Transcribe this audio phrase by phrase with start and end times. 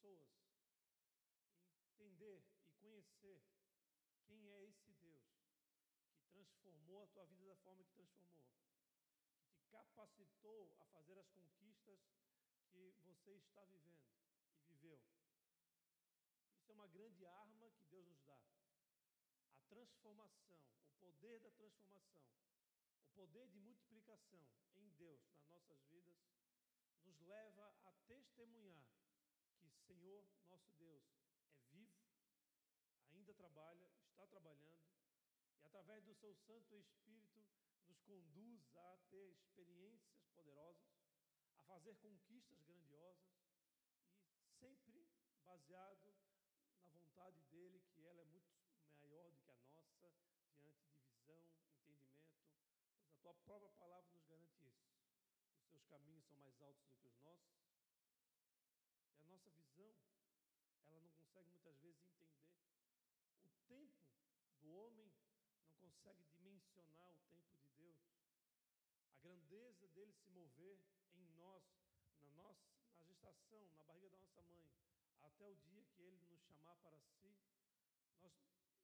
[0.00, 0.32] pessoas
[1.84, 3.42] entender e conhecer
[4.24, 5.28] quem é esse Deus
[6.16, 8.42] que transformou a tua vida da forma que transformou,
[9.42, 12.00] que te capacitou a fazer as conquistas
[12.70, 14.08] que você está vivendo
[14.54, 14.98] e viveu.
[16.56, 18.40] Isso é uma grande arma que Deus nos dá.
[19.52, 22.24] A transformação, o poder da transformação,
[23.02, 26.16] o poder de multiplicação em Deus nas nossas vidas,
[27.04, 28.99] nos leva a testemunhar
[29.90, 31.02] Senhor nosso Deus
[31.52, 31.98] é vivo,
[33.10, 34.86] ainda trabalha, está trabalhando,
[35.60, 37.44] e através do seu Santo Espírito
[37.88, 40.94] nos conduz a ter experiências poderosas,
[41.56, 43.34] a fazer conquistas grandiosas
[44.44, 45.08] e sempre
[45.44, 46.14] baseado
[46.80, 48.54] na vontade dele, que ela é muito
[48.92, 50.14] maior do que a nossa,
[50.60, 52.22] diante de visão, entendimento,
[53.02, 54.86] pois a tua própria palavra nos garante isso,
[55.56, 57.69] que os seus caminhos são mais altos do que os nossos.
[59.40, 59.96] Nossa visão,
[60.84, 62.44] ela não consegue muitas vezes entender.
[63.42, 64.04] O tempo
[64.60, 65.10] do homem
[65.64, 67.96] não consegue dimensionar o tempo de Deus.
[69.08, 70.78] A grandeza dele se mover
[71.14, 71.64] em nós,
[72.20, 74.68] na nossa na gestação, na barriga da nossa mãe,
[75.22, 77.34] até o dia que Ele nos chamar para si,
[78.20, 78.34] nós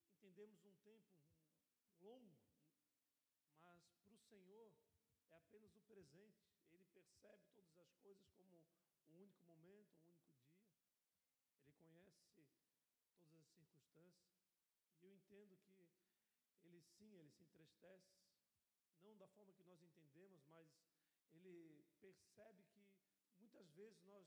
[0.09, 1.13] entendemos um tempo
[2.01, 2.39] longo,
[3.61, 4.73] mas para o Senhor
[5.29, 6.49] é apenas o presente.
[6.73, 8.57] Ele percebe todas as coisas como
[9.17, 10.77] um único momento, um único dia.
[11.63, 14.37] Ele conhece todas as circunstâncias.
[14.91, 15.89] E eu entendo que
[16.63, 18.15] ele sim, ele se entristece,
[19.03, 20.67] não da forma que nós entendemos, mas
[21.33, 22.87] ele percebe que
[23.39, 24.27] muitas vezes nós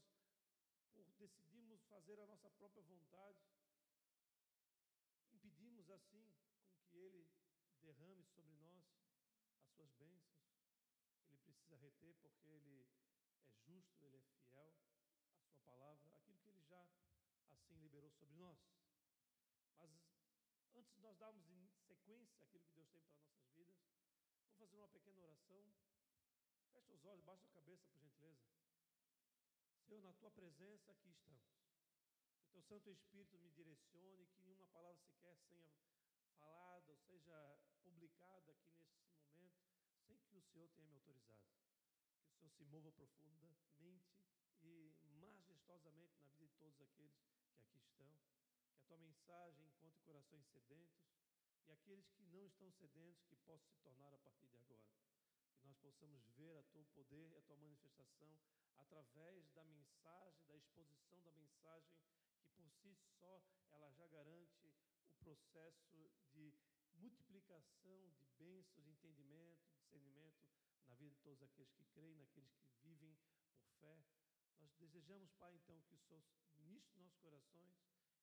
[1.00, 3.40] por decidirmos fazer a nossa própria vontade,
[5.32, 6.36] impedimos assim
[6.68, 7.26] com que Ele
[7.82, 8.84] derrame sobre nós
[9.62, 10.44] as suas bênçãos.
[11.30, 12.86] Ele precisa reter porque Ele
[13.46, 14.76] é justo, Ele é fiel
[15.32, 16.86] à Sua palavra, aquilo que Ele já
[17.54, 18.60] assim liberou sobre nós.
[19.78, 20.09] Mas
[20.80, 21.46] antes de nós darmos
[21.88, 23.76] sequência aquilo que Deus tem para nossas vidas,
[24.40, 25.62] vamos fazer uma pequena oração.
[26.72, 28.40] Feche os olhos, baixa a cabeça, por gentileza.
[29.84, 31.44] Senhor, na tua presença aqui estamos.
[32.54, 35.70] Que o teu Santo Espírito me direcione, que nenhuma palavra sequer seja
[36.40, 39.60] falada ou seja publicada aqui nesse momento,
[40.08, 41.52] sem que o Senhor tenha me autorizado.
[42.24, 43.68] Que o Senhor se mova profundamente
[44.62, 48.39] e majestosamente na vida de todos aqueles que aqui estão.
[48.90, 51.14] Tua mensagem encontre corações sedentos
[51.68, 54.90] e aqueles que não estão sedentos, que possam se tornar a partir de agora.
[55.60, 58.42] Que nós possamos ver a teu poder e a tua manifestação
[58.78, 61.94] através da mensagem, da exposição da mensagem,
[62.42, 64.74] que por si só ela já garante
[65.06, 66.52] o processo de
[66.96, 70.42] multiplicação de bênçãos, de entendimento, de discernimento
[70.88, 73.16] na vida de todos aqueles que creem, naqueles que vivem
[73.54, 74.04] por fé.
[74.60, 76.24] Nós desejamos, Pai, então, que o Senhor
[76.58, 77.78] ministre nossos corações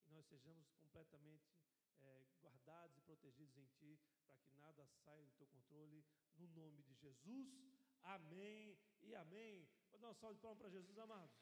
[0.07, 1.53] e nós sejamos completamente
[1.99, 6.05] é, guardados e protegidos em Ti, para que nada saia do Teu controle,
[6.37, 7.49] no nome de Jesus.
[8.03, 9.67] Amém e amém.
[9.91, 11.35] Vou dar um salve de palmas para Jesus, amados.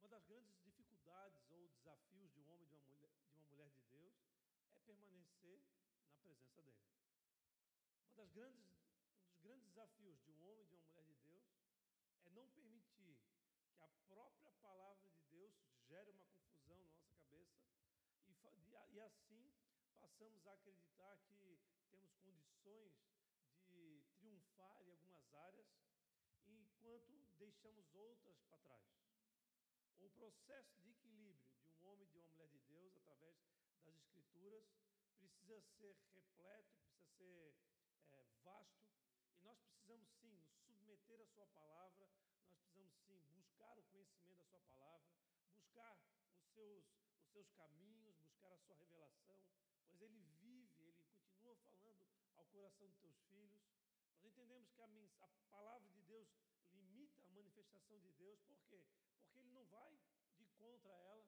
[0.00, 3.70] Uma das grandes dificuldades ou desafios de um homem, de uma mulher, de uma mulher
[3.70, 4.14] de Deus,
[4.72, 5.62] é permanecer
[6.08, 6.76] na presença dele.
[8.08, 8.75] Uma das grandes,
[9.46, 11.46] grandes desafios de um homem e de uma mulher de Deus
[12.24, 13.16] é não permitir
[13.76, 15.54] que a própria palavra de Deus
[15.86, 17.62] gere uma confusão na nossa cabeça
[18.26, 18.34] e,
[18.96, 19.52] e assim
[20.00, 22.92] passamos a acreditar que temos condições
[23.68, 25.68] de triunfar em algumas áreas,
[26.48, 28.90] enquanto deixamos outras para trás.
[30.00, 31.38] O processo de equilíbrio
[31.70, 33.36] de um homem e de uma mulher de Deus, através
[33.84, 34.64] das Escrituras,
[35.20, 37.54] precisa ser repleto, precisa ser
[38.10, 38.86] é, vasto,
[39.46, 42.10] nós precisamos sim nos submeter à Sua palavra,
[42.42, 45.06] nós precisamos sim buscar o conhecimento da Sua palavra,
[45.54, 45.96] buscar
[46.34, 46.84] os seus,
[47.20, 49.40] os seus caminhos, buscar a sua revelação,
[49.86, 53.62] pois ele vive, ele continua falando ao coração dos teus filhos.
[54.10, 54.88] Nós entendemos que a,
[55.20, 56.28] a palavra de Deus
[56.72, 58.82] limita a manifestação de Deus, por quê?
[59.20, 59.96] Porque ele não vai
[60.36, 61.24] de contra ela,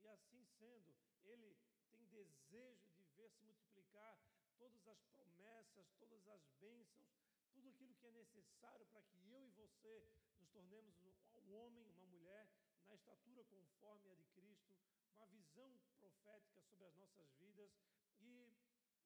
[0.00, 1.54] e assim sendo, ele
[1.90, 4.18] tem desejo de ver se multiplicar
[4.60, 9.50] todas as promessas, todas as bênçãos, tudo aquilo que é necessário para que eu e
[9.50, 10.08] você
[10.38, 10.94] nos tornemos
[11.36, 12.48] um homem, uma mulher,
[12.86, 14.72] na estatura conforme a de Cristo,
[15.14, 17.70] uma visão profética sobre as nossas vidas
[18.18, 18.56] e,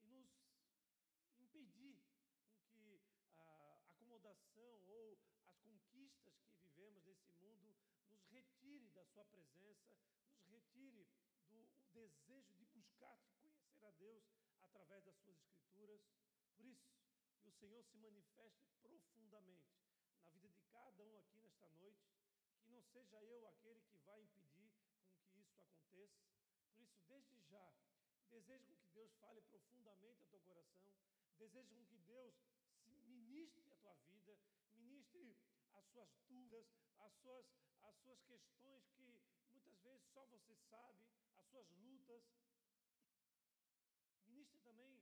[0.00, 0.28] e nos
[1.38, 1.98] impedir
[2.36, 3.02] com que
[3.36, 7.74] a acomodação ou as conquistas que vivemos nesse mundo
[8.10, 9.98] nos retire da Sua presença,
[10.32, 11.06] nos retire
[11.50, 14.24] do desejo de buscar, conhecer a Deus
[14.62, 16.00] através das Suas Escrituras.
[16.56, 17.03] Por isso,
[17.44, 19.76] que o Senhor se manifeste profundamente
[20.22, 22.08] na vida de cada um aqui nesta noite,
[22.62, 24.72] que não seja eu aquele que vai impedir
[25.12, 26.24] com que isso aconteça.
[26.72, 27.70] Por isso, desde já,
[28.30, 30.90] desejo com que Deus fale profundamente ao teu coração,
[31.38, 32.34] desejo com que Deus
[32.86, 34.38] ministre a tua vida,
[34.72, 35.36] ministre
[35.72, 36.66] as suas dúvidas,
[36.98, 37.46] as suas,
[37.82, 39.20] as suas questões que
[39.50, 41.04] muitas vezes só você sabe,
[41.36, 42.24] as suas lutas.
[44.26, 44.93] Ministre também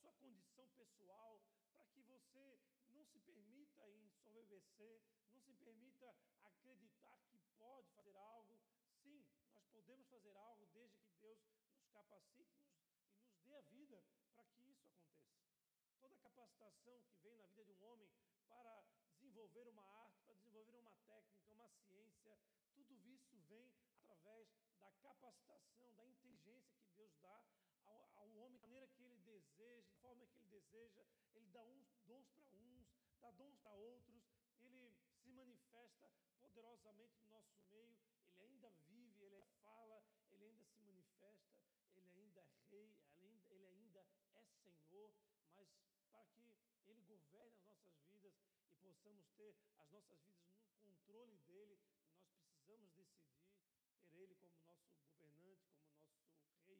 [0.00, 1.42] sua condição pessoal,
[1.74, 2.58] para que você
[2.88, 8.58] não se permita ensoberbecer, não se permita acreditar que pode fazer algo.
[9.02, 11.38] Sim, nós podemos fazer algo desde que Deus
[11.74, 12.80] nos capacite nos,
[13.12, 14.02] e nos dê a vida
[14.32, 15.52] para que isso aconteça.
[15.98, 18.10] Toda capacitação que vem na vida de um homem
[18.48, 18.82] para
[19.12, 22.40] desenvolver uma arte, para desenvolver uma técnica, uma ciência,
[22.72, 24.48] tudo isso vem através
[24.78, 27.44] da capacitação, da inteligência que Deus dá
[27.84, 31.04] ao, ao, homem da maneira que ele deseja, da forma que ele deseja.
[31.34, 32.86] Ele dá uns dons para uns,
[33.20, 34.22] dá dons para outros.
[34.58, 36.10] Ele se manifesta
[36.40, 37.96] poderosamente no nosso meio.
[38.36, 41.60] Ele ainda vive, ele fala, ele ainda se manifesta.
[41.94, 45.12] Ele ainda é rei, ainda, ele ainda é Senhor.
[45.54, 45.68] Mas
[46.10, 46.56] para que
[46.86, 48.34] ele governe as nossas vidas
[48.70, 51.78] e possamos ter as nossas vidas no controle dele,
[52.16, 53.44] nós precisamos decidir
[53.90, 56.78] ter ele como nosso governante, como nosso rei,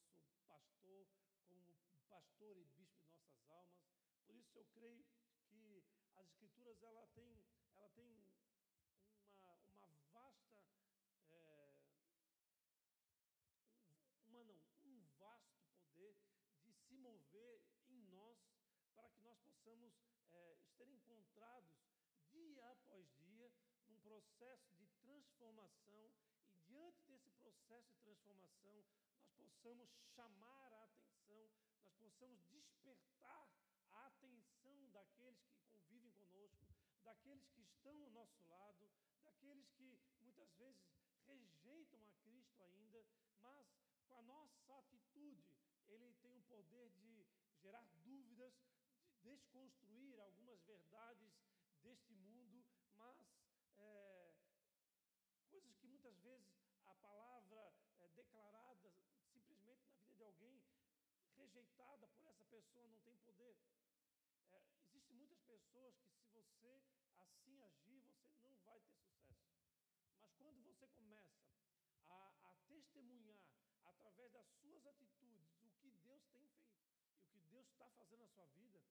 [0.00, 1.06] como nosso pastor,
[1.48, 1.74] como
[2.08, 3.80] pastor e bispo de nossas almas.
[4.24, 5.04] Por isso eu creio
[5.48, 5.84] que
[6.14, 7.42] as escrituras ela tem,
[7.74, 10.62] ela tem uma, uma vasta
[11.28, 11.70] é,
[14.26, 14.42] uma não,
[14.84, 16.16] um vasto poder
[16.62, 18.38] de se mover em nós
[18.94, 19.94] para que nós possamos
[20.30, 21.76] é, estar encontrados
[22.30, 23.52] dia após dia
[23.86, 26.12] num processo de transformação
[26.50, 28.84] e diante desse processo de transformação
[29.38, 30.85] nós possamos chamar a
[31.26, 31.50] atenção,
[31.82, 33.50] nós possamos despertar
[33.90, 36.64] a atenção daqueles que convivem conosco,
[37.02, 38.88] daqueles que estão ao nosso lado,
[39.24, 40.80] daqueles que muitas vezes
[41.26, 43.04] rejeitam a Cristo ainda,
[43.40, 43.66] mas
[44.06, 45.44] com a nossa atitude,
[45.88, 47.26] ele tem o poder de
[47.60, 48.54] gerar dúvidas,
[49.10, 51.34] de desconstruir algumas verdades
[51.82, 52.64] deste mundo,
[52.94, 53.18] mas
[53.78, 54.32] é,
[55.50, 56.48] coisas que muitas vezes
[56.84, 58.92] a palavra é, declarada
[59.32, 60.60] simplesmente na vida de alguém,
[61.46, 63.56] rejeitada por essa pessoa, não tem poder.
[64.50, 66.82] É, Existem muitas pessoas que, se você
[67.16, 69.46] assim agir, você não vai ter sucesso.
[70.18, 71.46] Mas quando você começa
[72.08, 73.46] a, a testemunhar,
[73.84, 78.20] através das suas atitudes, o que Deus tem feito e o que Deus está fazendo
[78.20, 78.82] na sua vida,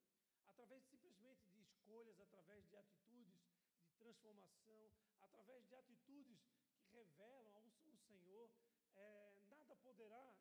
[0.46, 3.44] através simplesmente de escolhas, através de atitudes
[3.84, 6.40] de transformação, através de atitudes
[6.80, 8.50] que revelam ao, o Senhor,
[8.96, 10.34] é, nada poderá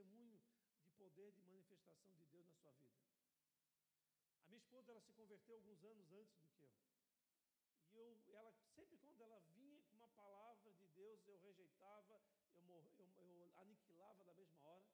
[0.00, 0.40] testemunho
[0.82, 3.04] de poder de manifestação de Deus na sua vida.
[4.44, 6.72] A minha esposa ela se converteu alguns anos antes do que eu.
[7.92, 12.22] E eu, ela sempre quando ela vinha com uma palavra de Deus, eu rejeitava,
[12.56, 14.88] eu, eu, eu aniquilava da mesma hora.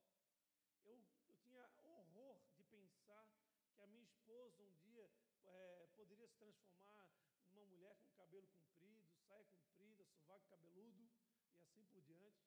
[0.84, 0.98] Eu,
[1.28, 3.30] eu tinha horror de pensar
[3.76, 5.08] que a minha esposa um dia
[5.44, 7.08] é, poderia se transformar
[7.52, 11.08] numa mulher com cabelo comprido, saia comprida, sovaco cabeludo
[11.54, 12.44] e assim por diante.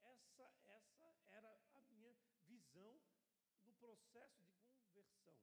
[0.00, 0.98] Essa, essa
[1.32, 1.80] era a
[2.58, 3.00] visão
[3.64, 5.38] no processo de conversão.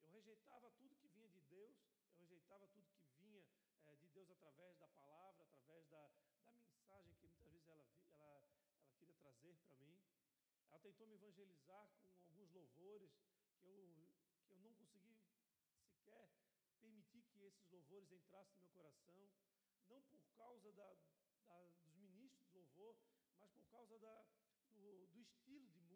[0.00, 1.76] Eu rejeitava tudo que vinha de Deus,
[2.10, 3.44] eu rejeitava tudo que vinha
[3.84, 6.10] é, de Deus através da palavra, através da,
[6.44, 8.42] da mensagem que muitas vezes ela, ela,
[8.80, 9.96] ela queria trazer para mim.
[10.68, 13.12] Ela tentou me evangelizar com alguns louvores
[13.60, 14.10] que eu,
[14.44, 15.16] que eu não consegui
[15.86, 16.28] sequer
[16.80, 19.30] permitir que esses louvores entrassem no meu coração,
[19.88, 20.96] não por causa da,
[21.46, 22.96] da, dos ministros de louvor,
[23.38, 24.26] mas por causa da,
[24.74, 25.93] do, do, estilo de música,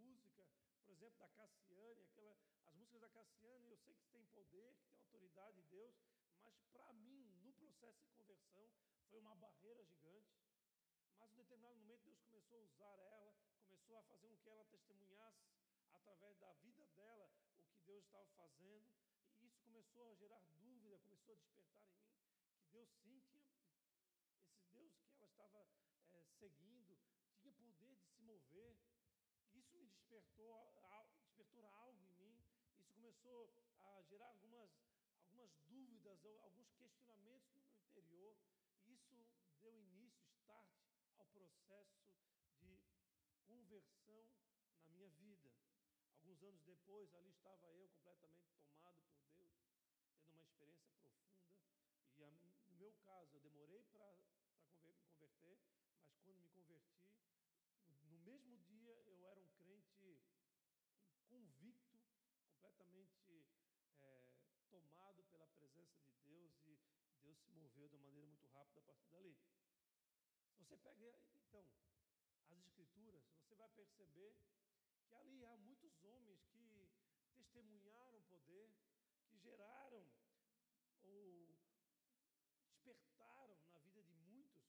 [0.89, 4.89] por exemplo, da Cassiane, aquela, as músicas da Cassiane, eu sei que tem poder, que
[4.89, 5.95] tem autoridade de Deus,
[6.41, 8.73] mas para mim, no processo de conversão,
[9.11, 10.33] foi uma barreira gigante.
[11.19, 14.65] Mas em determinado momento Deus começou a usar ela, começou a fazer com que ela
[14.65, 15.53] testemunhasse
[15.93, 18.89] através da vida dela o que Deus estava fazendo.
[19.37, 22.17] E isso começou a gerar dúvida, começou a despertar em mim
[22.57, 23.61] que Deus sim tinha,
[24.49, 25.69] esse Deus que ela estava
[26.15, 26.99] é, seguindo,
[27.43, 28.98] tinha poder de se mover.
[29.91, 30.55] Despertou,
[31.21, 32.43] despertou algo em mim.
[32.77, 34.71] Isso começou a gerar algumas,
[35.23, 38.37] algumas dúvidas, alguns questionamentos no meu interior.
[38.85, 39.27] E isso
[39.61, 40.69] deu início, start
[41.17, 44.27] ao processo de conversão
[44.83, 45.53] na minha vida.
[46.13, 49.53] Alguns anos depois, ali estava eu completamente tomado por Deus,
[50.23, 51.19] tendo uma experiência profunda.
[52.17, 54.17] E a, no meu caso, eu demorei para
[54.85, 55.59] me converter,
[56.05, 57.09] mas quando me converti,
[57.85, 60.19] no, no mesmo dia eu era um crente
[61.29, 61.99] convicto,
[62.79, 63.45] extremamente
[63.99, 64.33] é,
[64.71, 66.79] tomado pela presença de Deus e
[67.25, 69.37] Deus se moveu de uma maneira muito rápida a partir dali.
[70.53, 71.67] Se você pega, então,
[72.51, 74.33] as Escrituras, você vai perceber
[75.07, 76.89] que ali há muitos homens que
[77.35, 78.71] testemunharam poder,
[79.27, 80.07] que geraram
[81.03, 81.49] ou
[82.63, 84.63] despertaram na vida de muitos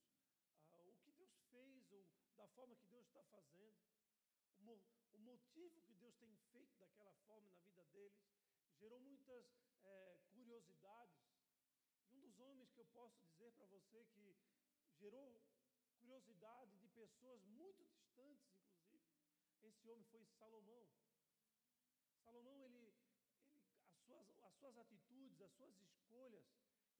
[0.71, 2.03] ah, o que Deus fez, ou
[2.35, 3.88] da forma que Deus está fazendo,
[4.71, 8.21] o, mo o, motivo que Deus tem feito daquela forma na vida deles,
[8.77, 9.45] gerou muitas
[9.83, 11.17] é, curiosidades.
[12.11, 14.37] E um dos homens que eu posso dizer para você que
[14.97, 15.41] gerou
[15.99, 19.03] curiosidade de pessoas muito distantes, inclusive,
[19.61, 20.87] esse homem foi Salomão.
[22.23, 22.95] Salomão, ele, ele,
[23.91, 26.45] as, suas, as suas atitudes, as suas escolhas,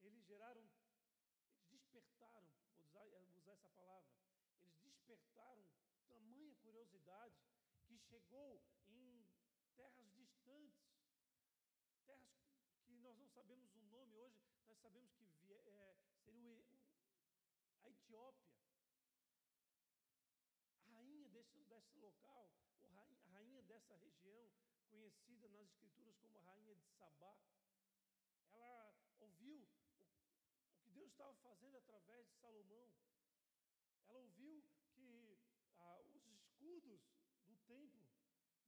[0.02, 4.10] eles geraram, eles despertaram, vou usar, vou usar essa palavra,
[4.62, 5.64] eles despertaram
[6.10, 7.49] tamanha curiosidade
[8.08, 9.26] chegou em
[9.74, 10.80] terras distantes,
[12.04, 12.28] terras
[12.84, 16.78] que nós não sabemos o nome hoje, nós sabemos que é, seria o,
[17.82, 18.50] a Etiópia.
[20.82, 22.50] A rainha desse, desse local,
[23.24, 24.50] a rainha dessa região,
[24.88, 27.38] conhecida nas escrituras como a rainha de Sabá,
[28.50, 30.02] ela ouviu o,
[30.72, 32.90] o que Deus estava fazendo através de Salomão.
[34.06, 35.38] Ela ouviu que
[35.76, 37.00] ah, os escudos
[37.46, 38.04] do templo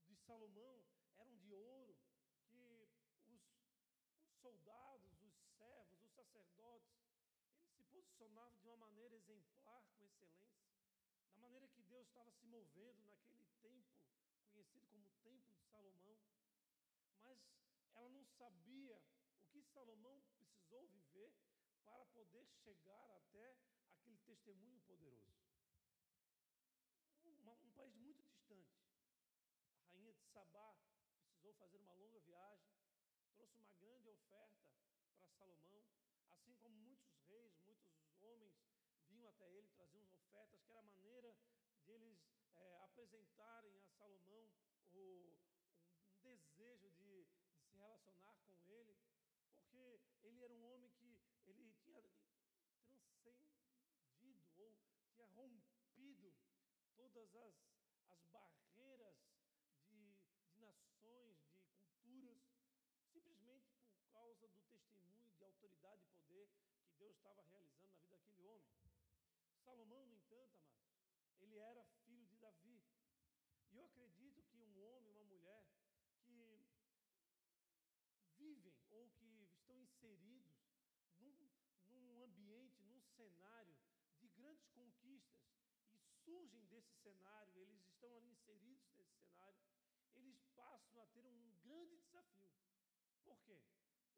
[0.08, 0.74] de Salomão
[1.18, 1.96] eram de ouro,
[2.48, 2.88] que
[3.26, 3.42] os,
[4.24, 6.94] os soldados, os servos, os sacerdotes,
[7.58, 10.72] eles se posicionavam de uma maneira exemplar, com excelência,
[11.32, 13.98] da maneira que Deus estava se movendo naquele templo,
[14.52, 16.18] conhecido como Templo de Salomão.
[17.24, 17.38] Mas
[17.94, 19.02] ela não sabia
[19.36, 21.32] o que Salomão precisou viver
[21.84, 23.56] para poder chegar até
[23.96, 25.42] aquele testemunho poderoso.
[27.24, 28.82] Um, um país muito distante.
[29.76, 30.74] A rainha de Sabá
[31.26, 32.72] precisou fazer uma longa viagem,
[33.34, 34.66] trouxe uma grande oferta
[35.14, 35.84] para Salomão,
[36.30, 38.54] assim como muitos reis, muitos homens
[39.08, 41.36] vinham até ele, traziam ofertas, que era a maneira
[41.84, 42.18] deles
[42.56, 44.50] é, apresentarem a Salomão
[44.94, 45.36] o,
[46.22, 48.96] um, desejo de, de se relacionar com ele,
[49.52, 51.04] porque ele era um homem que
[51.44, 53.34] ele tinha transcendido
[54.56, 54.72] ou
[55.10, 56.32] tinha rompido
[56.96, 57.54] todas as,
[58.10, 58.71] as barreiras
[60.72, 62.42] nações, de culturas,
[63.12, 66.48] simplesmente por causa do testemunho de autoridade e poder
[66.84, 68.72] que Deus estava realizando na vida daquele homem.
[69.64, 71.02] Salomão, no entanto, amados,
[71.38, 72.82] ele era filho de Davi.
[73.70, 75.64] E eu acredito que um homem, uma mulher
[76.24, 76.62] que
[78.36, 80.54] vivem ou que estão inseridos
[81.18, 81.48] num,
[81.88, 83.76] num ambiente, num cenário
[84.18, 85.42] de grandes conquistas
[85.92, 89.58] e surgem desse cenário, eles estão ali inseridos nesse cenário,
[90.16, 92.50] eles passam a ter um grande desafio.
[93.24, 93.62] Por quê?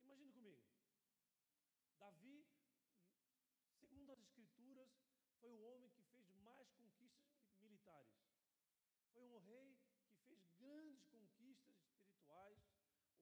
[0.03, 0.63] Imagine comigo.
[1.99, 2.47] Davi,
[3.79, 4.91] segundo as Escrituras,
[5.41, 8.13] foi o homem que fez mais conquistas militares.
[9.13, 9.77] Foi um rei
[10.13, 12.59] que fez grandes conquistas espirituais,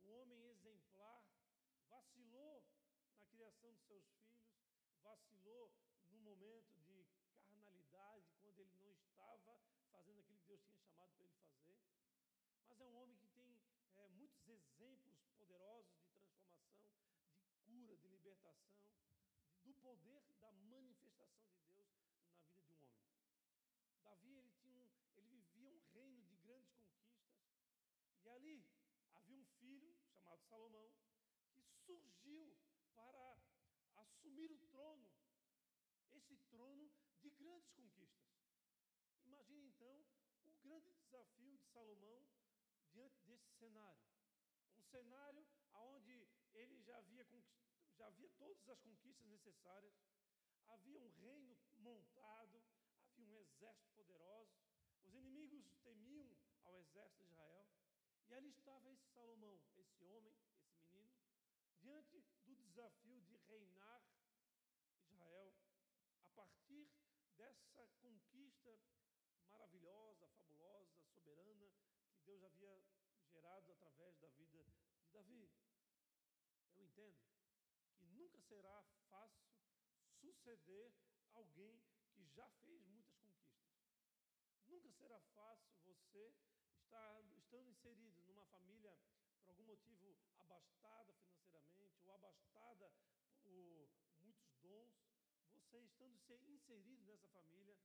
[0.02, 1.24] um homem exemplar,
[1.88, 2.64] vacilou
[3.18, 4.40] na criação dos seus filhos,
[5.02, 5.72] vacilou
[6.08, 7.06] no momento de
[7.42, 9.60] carnalidade, quando ele não estava
[9.90, 11.78] fazendo aquilo que Deus tinha chamado para ele fazer.
[12.54, 13.56] Mas é um homem que tem
[13.96, 16.82] é, muitos exemplos poderosos de transformação,
[17.46, 22.82] de cura, de libertação, de, do poder da manifestação de Deus na vida de um
[22.82, 22.98] homem.
[24.02, 27.38] Davi ele tinha um, ele vivia um reino de grandes conquistas
[28.24, 28.66] e ali
[29.14, 30.90] havia um filho chamado Salomão
[31.52, 32.56] que surgiu
[32.94, 33.38] para
[33.94, 35.08] assumir o trono,
[36.10, 38.26] esse trono de grandes conquistas.
[39.24, 40.04] Imagine então
[40.44, 42.31] o grande desafio de Salomão
[43.42, 44.02] desse cenário,
[44.78, 47.26] um cenário onde ele já havia
[47.96, 49.94] já havia todas as conquistas necessárias,
[50.66, 52.62] havia um reino montado,
[53.06, 54.56] havia um exército poderoso,
[55.04, 56.34] os inimigos temiam
[56.64, 57.66] ao exército de Israel,
[58.28, 60.34] e ali estava esse Salomão, esse homem,
[60.64, 61.12] esse menino,
[61.80, 64.02] diante do desafio de reinar
[65.06, 65.54] Israel
[66.22, 66.88] a partir
[67.36, 68.76] dessa conquista
[69.50, 71.70] maravilhosa, fabulosa, soberana
[72.14, 72.82] que Deus havia
[73.42, 74.64] através da vida
[75.00, 75.50] de Davi.
[76.76, 77.18] Eu entendo
[77.96, 79.52] que nunca será fácil
[80.20, 80.92] suceder
[81.32, 81.82] alguém
[82.12, 83.82] que já fez muitas conquistas.
[84.68, 86.32] Nunca será fácil você
[86.84, 88.96] estar estando inserido numa família
[89.40, 92.92] por algum motivo abastada financeiramente ou abastada
[93.42, 94.94] por muitos dons,
[95.52, 97.76] você estando inserido nessa família,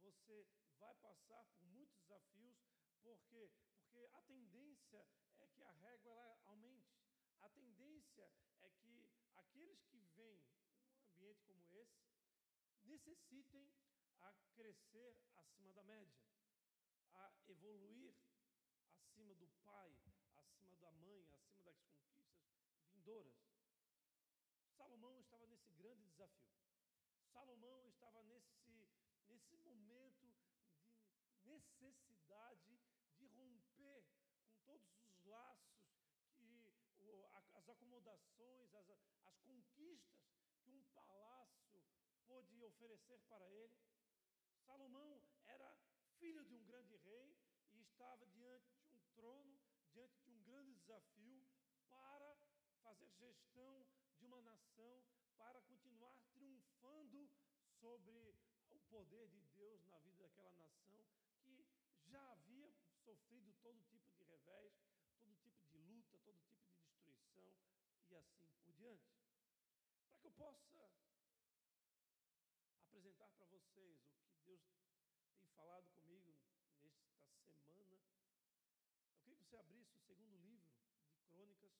[0.00, 0.46] você
[0.78, 2.58] vai passar por muitos desafios,
[3.02, 3.50] porque
[3.94, 5.06] porque a tendência
[5.38, 6.98] é que a régua ela aumente.
[7.40, 8.28] a tendência
[8.60, 10.42] é que aqueles que vêm
[10.90, 12.02] num ambiente como esse
[12.82, 13.70] necessitem
[14.20, 16.18] a crescer acima da média,
[17.12, 18.16] a evoluir
[18.96, 19.96] acima do pai,
[20.38, 22.34] acima da mãe, acima das conquistas
[22.90, 23.38] vindouras.
[24.76, 26.58] Salomão estava nesse grande desafio.
[27.32, 28.90] Salomão estava nesse,
[29.28, 30.34] nesse momento
[31.44, 32.73] de necessidade
[34.74, 35.84] todos os laços
[36.96, 38.90] que as acomodações, as,
[39.24, 40.20] as conquistas
[40.62, 41.82] que um palácio
[42.26, 43.78] pôde oferecer para ele.
[44.66, 45.76] Salomão era
[46.18, 47.38] filho de um grande rei
[47.72, 49.60] e estava diante de um trono,
[49.92, 51.46] diante de um grande desafio
[51.88, 52.36] para
[52.82, 53.86] fazer gestão
[54.18, 55.04] de uma nação,
[55.36, 57.30] para continuar triunfando
[57.80, 58.34] sobre
[58.70, 61.06] o poder de Deus na vida daquela nação
[61.42, 61.66] que
[62.06, 62.72] já havia
[63.04, 64.72] sofrido todo tipo de revés,
[65.18, 67.52] todo tipo de luta, todo tipo de destruição
[68.10, 69.12] e assim por diante.
[70.08, 70.90] Para que eu possa
[72.80, 74.62] apresentar para vocês o que Deus
[75.38, 78.00] tem falado comigo nesta semana,
[79.10, 80.72] eu queria que você abrisse o segundo livro
[81.12, 81.72] de Crônicas,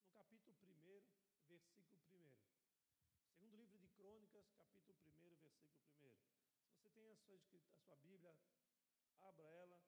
[0.00, 1.02] no capítulo 1,
[1.48, 2.32] versículo 1.
[3.28, 6.14] Segundo livro de Crônicas, capítulo 1, versículo 1.
[6.64, 7.38] Se você tem a sua,
[7.74, 8.34] a sua Bíblia,
[9.20, 9.78] abra ela.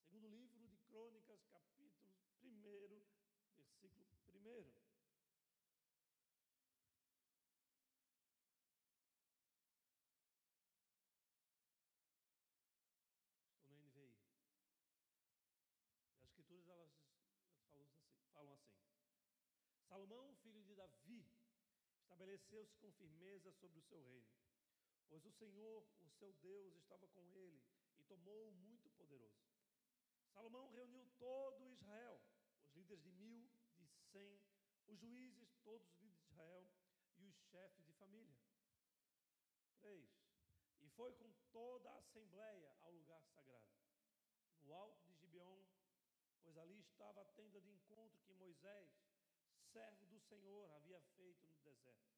[0.00, 3.11] Segundo livro de Crônicas, capítulo 1,
[3.88, 4.72] versículo 1.
[13.58, 14.16] Estou na NVI.
[16.14, 16.90] As escrituras elas,
[17.74, 18.82] elas assim, falam assim:
[19.88, 21.26] Salomão, filho de Davi,
[22.00, 24.30] estabeleceu-se com firmeza sobre o seu reino,
[25.08, 27.62] pois o Senhor, o seu Deus, estava com ele
[27.98, 29.42] e tomou-o muito poderoso.
[30.32, 32.20] Salomão reuniu todo Israel,
[32.64, 33.48] os líderes de mil,
[34.12, 34.40] cem,
[34.86, 36.66] os juízes, todos os líderes de Israel
[37.18, 38.36] e os chefes de família.
[39.80, 40.08] Três.
[40.80, 43.72] E foi com toda a assembleia ao lugar sagrado,
[44.60, 45.64] no alto de Gibeon,
[46.42, 48.90] pois ali estava a tenda de encontro que Moisés,
[49.72, 52.12] servo do Senhor, havia feito no deserto.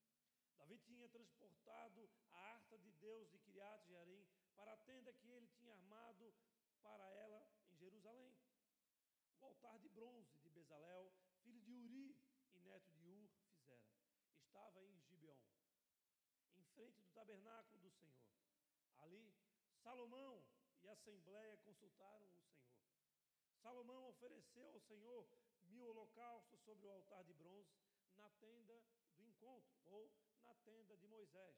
[0.59, 5.47] Davi tinha transportado a arca de Deus de Kiriat Jearim para a tenda que ele
[5.49, 6.35] tinha armado
[6.83, 8.35] para ela em Jerusalém.
[9.41, 12.17] O altar de bronze de Bezalel, filho de Uri
[12.55, 13.93] e neto de Ur, fizeram.
[14.55, 15.37] Estava em Gibeon,
[16.55, 18.25] em frente do tabernáculo do Senhor.
[18.99, 19.35] Ali,
[19.83, 20.47] Salomão
[20.81, 22.71] e a assembleia consultaram o Senhor.
[23.61, 25.29] Salomão ofereceu ao Senhor
[25.65, 27.75] mil holocaustos sobre o altar de bronze
[28.15, 28.81] na tenda
[29.17, 30.09] do encontro, ou
[30.45, 31.57] na tenda de Moisés.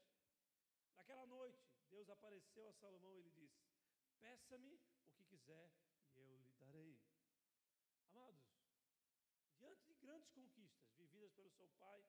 [0.94, 3.62] Naquela noite, Deus apareceu a Salomão e lhe disse:
[4.20, 5.70] Peça-me o que quiser
[6.14, 6.98] e eu lhe darei.
[8.06, 8.56] Amados,
[9.58, 12.02] diante de grandes conquistas vividas pelo seu pai,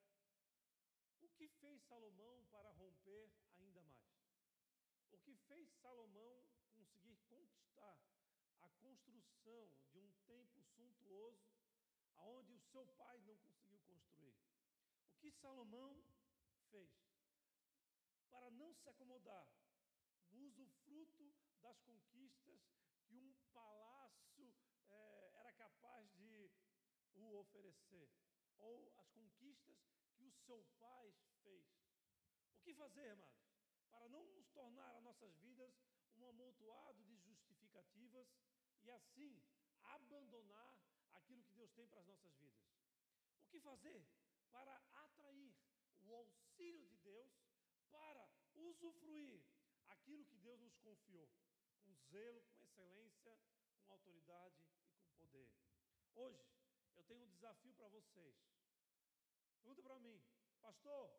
[1.38, 4.10] que fez Salomão para romper ainda mais?
[5.12, 8.02] O que fez Salomão conseguir conquistar
[8.62, 11.48] a construção de um templo suntuoso
[12.16, 14.36] aonde o seu pai não conseguiu construir.
[15.12, 16.04] O que Salomão
[16.72, 16.90] fez
[18.32, 19.48] para não se acomodar
[20.32, 22.60] no usufruto das conquistas
[23.06, 24.54] que um palácio
[24.90, 26.52] eh, era capaz de
[27.14, 28.10] o oferecer,
[28.58, 31.66] ou as conquistas que o seu pai fez.
[32.56, 33.48] O que fazer, amados,
[33.90, 35.74] para não nos tornar as nossas vidas
[36.18, 38.28] um amontoado de justificativas
[38.84, 39.40] e assim
[39.84, 40.76] abandonar
[41.14, 42.66] aquilo que Deus tem para as nossas vidas.
[43.42, 44.06] O que fazer
[44.52, 45.54] para atrair
[46.02, 47.32] o auxílio de Deus
[47.92, 49.44] para usufruir
[49.88, 51.30] aquilo que Deus nos confiou,
[51.84, 53.38] com zelo, com excelência,
[53.86, 55.50] com autoridade e com poder.
[56.16, 56.46] Hoje,
[56.96, 58.36] eu tenho um desafio para vocês.
[59.68, 60.24] Pergunta para mim,
[60.62, 61.12] pastor,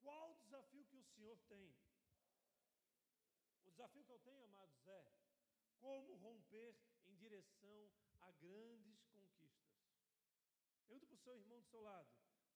[0.00, 1.72] qual o desafio que o senhor tem?
[3.64, 5.12] O desafio que eu tenho, amados, é
[5.78, 6.74] como romper
[7.06, 7.88] em direção
[8.22, 9.78] a grandes conquistas.
[10.88, 12.10] Pergunta para o seu irmão do seu lado: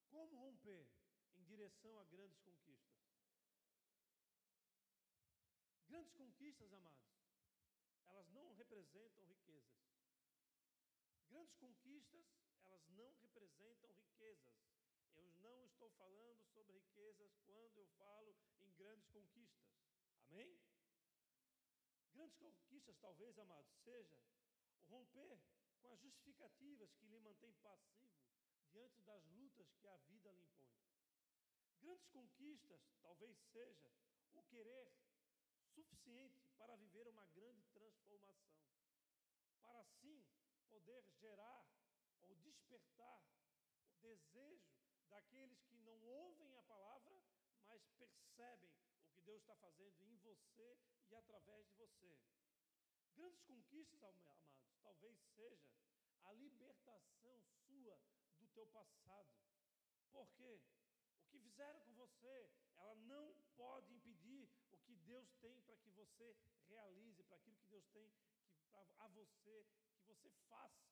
[0.09, 0.89] como romper
[1.37, 2.99] em direção a grandes conquistas?
[5.87, 7.15] Grandes conquistas, amados,
[8.07, 9.85] elas não representam riquezas.
[11.29, 12.27] Grandes conquistas,
[12.65, 14.65] elas não representam riquezas.
[15.17, 19.67] Eu não estou falando sobre riquezas quando eu falo em grandes conquistas.
[20.31, 20.57] Amém?
[22.13, 24.17] Grandes conquistas, talvez, amados, seja
[24.89, 25.41] romper
[25.81, 28.15] com as justificativas que lhe mantém passivo
[28.71, 30.79] diante das lutas que a vida lhe impõe.
[31.81, 33.93] Grandes conquistas talvez seja
[34.33, 34.93] o querer
[35.75, 38.65] suficiente para viver uma grande transformação,
[39.61, 40.25] para assim
[40.69, 41.67] poder gerar
[42.21, 43.21] ou despertar
[44.03, 44.17] o
[45.15, 45.74] daqueles que
[46.05, 47.21] ouvem a palavra,
[47.67, 48.71] mas percebem
[49.03, 52.19] o que Deus está fazendo em você e através de você.
[53.15, 54.51] Grandes conquistas, amados,
[54.83, 55.71] talvez seja
[56.25, 58.01] a libertação sua
[58.39, 59.31] do teu passado.
[60.11, 60.61] Por quê?
[61.21, 65.91] O que fizeram com você, ela não pode impedir o que Deus tem para que
[65.91, 66.37] você
[66.69, 68.27] realize, para aquilo que Deus tem que,
[68.69, 70.85] pra, a você, que você faça.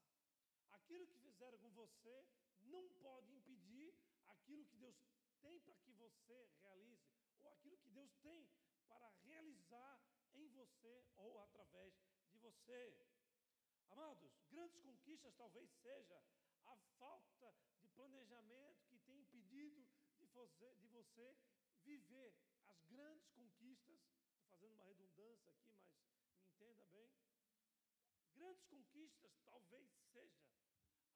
[0.70, 2.26] Aquilo que fizeram com você
[2.62, 3.94] não pode impedir
[4.32, 4.96] aquilo que Deus
[5.40, 7.10] tem para que você realize,
[7.42, 8.48] ou aquilo que Deus tem
[8.86, 10.00] para realizar
[10.34, 11.94] em você ou através
[12.30, 12.80] de você.
[13.90, 16.22] Amados, grandes conquistas talvez seja
[16.64, 19.86] a falta de planejamento que tem impedido
[20.18, 21.36] de você, de você
[21.82, 22.34] viver
[22.66, 24.00] as grandes conquistas.
[24.30, 25.76] Estou fazendo uma redundância aqui,
[26.14, 27.12] mas me entenda bem.
[28.34, 30.48] Grandes conquistas talvez seja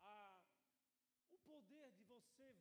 [0.00, 0.40] a,
[1.31, 2.57] o poder de você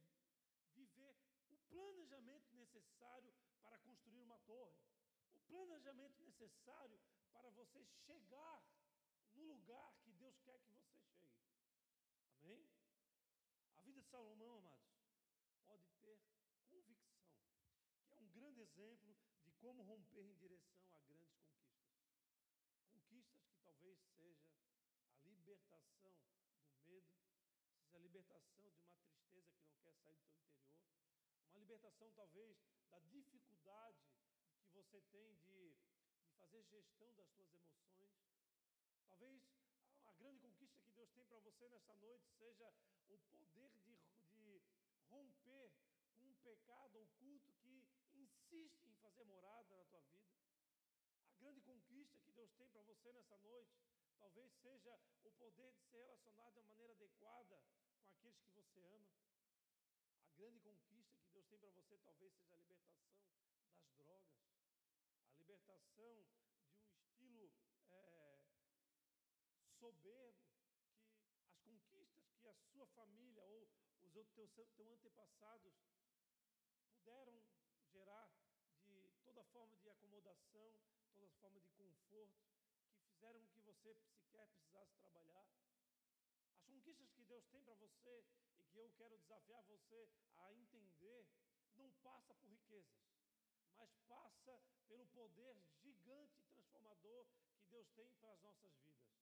[1.70, 4.78] planejamento necessário para construir uma torre,
[5.34, 7.00] o planejamento necessário
[7.32, 8.64] para você chegar
[9.34, 11.36] no lugar que Deus quer que você chegue.
[12.30, 12.66] Amém?
[13.76, 14.96] A vida de Salomão, amados,
[15.66, 16.20] pode ter
[16.70, 17.28] convicção,
[18.06, 21.96] que é um grande exemplo de como romper em direção a grandes conquistas.
[22.88, 24.50] Conquistas que talvez seja
[25.20, 27.10] a libertação do medo,
[27.86, 31.05] seja a libertação de uma tristeza que não quer sair do teu interior,
[31.56, 32.58] uma libertação talvez
[32.90, 34.04] da dificuldade
[34.60, 35.74] que você tem de,
[36.20, 38.12] de fazer gestão das suas emoções.
[39.08, 39.42] Talvez
[40.06, 42.74] a grande conquista que Deus tem para você nessa noite seja
[43.08, 43.98] o poder de,
[44.34, 44.62] de
[45.10, 45.72] romper
[46.14, 50.36] com um pecado oculto que insiste em fazer morada na tua vida.
[51.30, 53.80] A grande conquista que Deus tem para você nessa noite
[54.20, 57.62] talvez seja o poder de se relacionar de uma maneira adequada
[58.04, 59.16] com aqueles que você ama.
[60.28, 60.95] A grande conquista
[61.46, 63.14] Deus tem para você talvez seja a libertação
[63.78, 64.42] das drogas,
[65.30, 67.52] a libertação de um estilo
[67.90, 68.40] é,
[69.80, 70.50] soberbo,
[71.38, 73.70] que as conquistas que a sua família ou
[74.02, 75.74] os teus, teus antepassados
[76.88, 77.44] puderam
[77.92, 78.32] gerar
[78.86, 80.82] de toda forma de acomodação,
[81.14, 82.44] toda forma de conforto,
[82.98, 85.46] que fizeram com que você sequer precisasse trabalhar.
[86.50, 88.24] As conquistas que Deus tem para você
[88.76, 91.26] eu quero desafiar você a entender,
[91.76, 93.06] não passa por riquezas,
[93.76, 99.16] mas passa pelo poder gigante e transformador que Deus tem para as nossas vidas.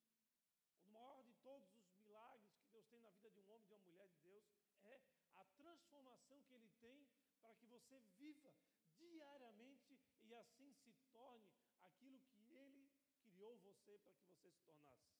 [0.85, 3.67] O maior de todos os milagres que Deus tem na vida de um homem e
[3.67, 4.43] de uma mulher de Deus
[4.83, 5.01] é
[5.35, 7.07] a transformação que Ele tem
[7.41, 8.55] para que você viva
[8.97, 12.89] diariamente e assim se torne aquilo que Ele
[13.21, 15.13] criou você para que você se tornasse.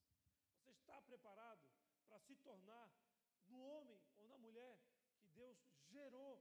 [0.56, 1.70] Você está preparado
[2.08, 2.90] para se tornar
[3.54, 4.80] no homem ou na mulher
[5.20, 6.36] que Deus gerou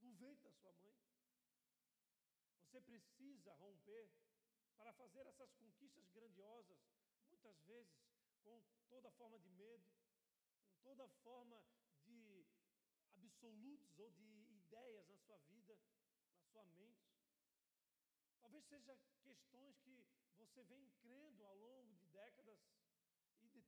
[0.00, 0.96] no ventre da sua mãe?
[2.62, 4.10] Você precisa romper
[4.76, 6.78] para fazer essas conquistas grandiosas
[7.28, 8.00] muitas vezes
[8.42, 9.84] com toda forma de medo,
[10.64, 11.62] com toda forma
[12.04, 12.46] de
[13.14, 15.78] absolutos ou de ideias na sua vida,
[16.36, 17.12] na sua mente.
[18.40, 20.06] Talvez seja questões que
[20.38, 22.58] você vem crendo ao longo de décadas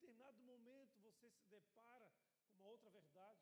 [0.05, 2.13] determinado momento você se depara
[2.47, 3.41] com uma outra verdade.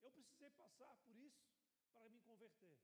[0.00, 1.44] Eu precisei passar por isso
[1.92, 2.80] para me converter.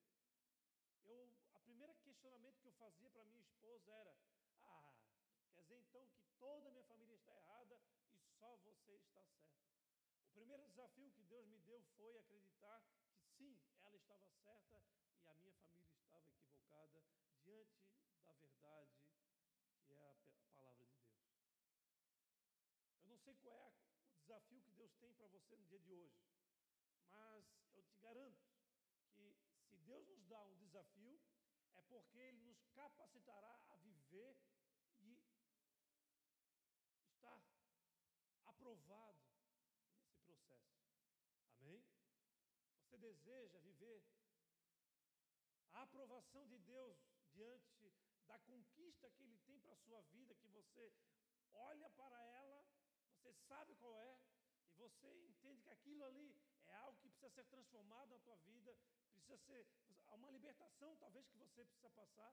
[1.02, 4.14] Eu, a primeira questionamento que eu fazia para minha esposa era:
[4.66, 4.94] Ah,
[5.54, 7.80] Quer dizer então que toda a minha família está errada
[8.12, 9.64] e só você está certa.
[10.26, 12.82] O primeiro desafio que Deus me deu foi acreditar
[13.16, 14.82] que sim, ela estava certa
[15.22, 17.02] e a minha família estava equivocada
[17.40, 17.80] diante
[18.26, 19.06] da verdade
[19.86, 21.16] que é a palavra de Deus.
[23.00, 25.92] Eu não sei qual é o desafio que Deus tem para você no dia de
[25.92, 26.22] hoje,
[27.10, 28.46] mas eu te garanto
[29.14, 29.36] que
[29.68, 31.20] se Deus nos dá um desafio,
[31.74, 34.36] é porque Ele nos capacitará a viver
[35.00, 35.18] e
[37.08, 37.42] estar
[38.44, 39.26] aprovado
[40.04, 40.78] nesse processo.
[41.58, 41.84] Amém?
[42.78, 44.04] Você deseja viver
[45.72, 46.96] a aprovação de Deus
[47.32, 47.92] diante
[48.28, 50.92] da conquista que Ele tem para a sua vida, que você
[51.52, 52.65] olha para ela,
[53.26, 54.18] você sabe qual é,
[54.70, 56.36] e você entende que aquilo ali
[56.68, 58.76] é algo que precisa ser transformado na tua vida,
[59.12, 59.66] precisa ser
[60.14, 62.32] uma libertação, talvez que você precisa passar.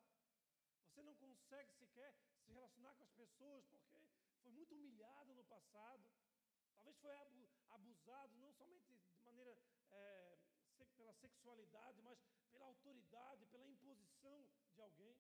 [0.88, 2.14] Você não consegue sequer
[2.46, 4.08] se relacionar com as pessoas porque
[4.44, 6.06] foi muito humilhado no passado,
[6.76, 7.12] talvez foi
[7.70, 9.58] abusado não somente de maneira
[9.90, 10.38] é,
[10.96, 12.20] pela sexualidade, mas
[12.52, 15.18] pela autoridade, pela imposição de alguém.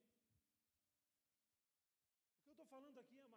[2.37, 3.32] O que eu estou falando aqui, é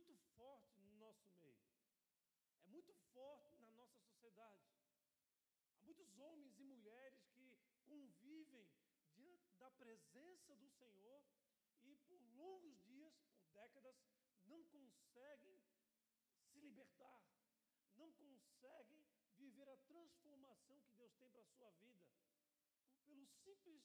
[0.00, 1.60] muito forte no nosso meio.
[2.64, 4.64] É muito forte na nossa sociedade.
[5.74, 8.66] Há muitos homens e mulheres que convivem
[9.14, 11.22] diante da presença do Senhor
[11.82, 13.96] e por longos dias, por décadas,
[14.46, 15.60] não conseguem
[16.48, 17.22] se libertar,
[17.94, 19.04] não conseguem
[19.36, 22.08] viver a transformação que Deus tem para a sua vida,
[23.04, 23.84] pelo simples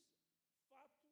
[0.69, 1.03] fato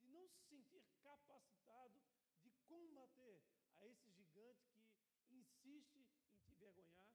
[0.00, 2.02] de não se sentir capacitado
[2.42, 3.40] de combater
[3.80, 4.86] a esse gigante
[5.26, 6.04] que insiste em
[6.44, 7.10] te vergonhar,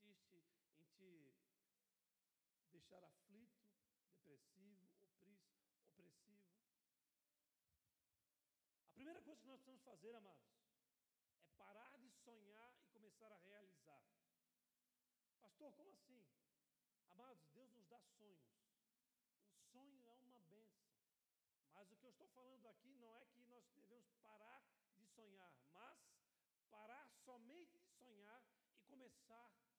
[0.00, 0.64] insiste
[0.98, 1.30] em
[2.56, 3.62] te deixar aflito,
[4.08, 4.88] depressivo,
[5.84, 6.48] opressivo.
[8.88, 10.48] A primeira coisa que nós precisamos fazer, amados,
[11.42, 14.02] é parar de sonhar e começar a realizar.
[15.40, 16.24] Pastor, como assim?
[17.08, 18.40] Amados, Deus nos dá sonhos.
[19.52, 20.66] O sonho é uma benção.
[21.74, 24.64] Mas o que eu estou falando aqui não é que nós devemos parar
[24.96, 25.98] de sonhar, mas
[26.74, 28.42] parar somente de sonhar
[28.88, 28.96] e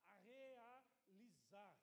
[0.07, 1.77] a realizar.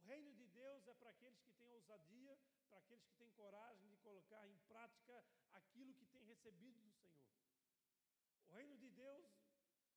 [0.00, 3.88] O reino de Deus é para aqueles que têm ousadia, para aqueles que têm coragem
[3.88, 7.18] de colocar em prática aquilo que têm recebido do Senhor.
[8.48, 9.26] O reino de Deus,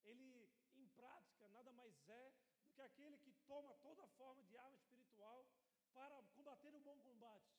[0.04, 4.78] ele em prática nada mais é do que aquele que toma toda forma de arma
[4.78, 5.46] espiritual
[5.94, 7.52] para combater o bom combate,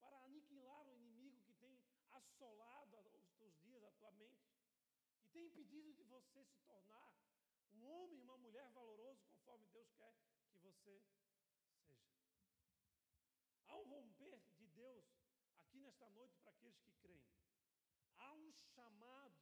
[0.00, 1.78] para aniquilar o inimigo que tem
[2.10, 4.50] assolado os teus dias, a tua mente,
[5.14, 7.16] que tem impedido de você se tornar
[7.72, 11.10] um homem e uma mulher valoroso conforme Deus quer que você seja.
[13.66, 15.06] Há um romper de Deus
[15.56, 17.24] aqui nesta noite para aqueles que creem.
[18.18, 19.40] Há um chamado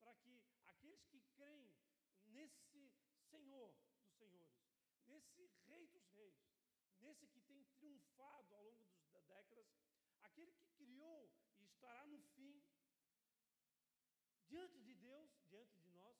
[0.00, 1.72] para que aqueles que creem
[2.26, 2.92] nesse
[3.30, 4.58] Senhor dos Senhores,
[5.04, 6.36] nesse Rei dos Reis,
[6.98, 9.66] nesse que tem triunfado ao longo das décadas,
[10.22, 12.62] aquele que criou e estará no fim,
[14.48, 16.18] diante de Deus, diante de nós,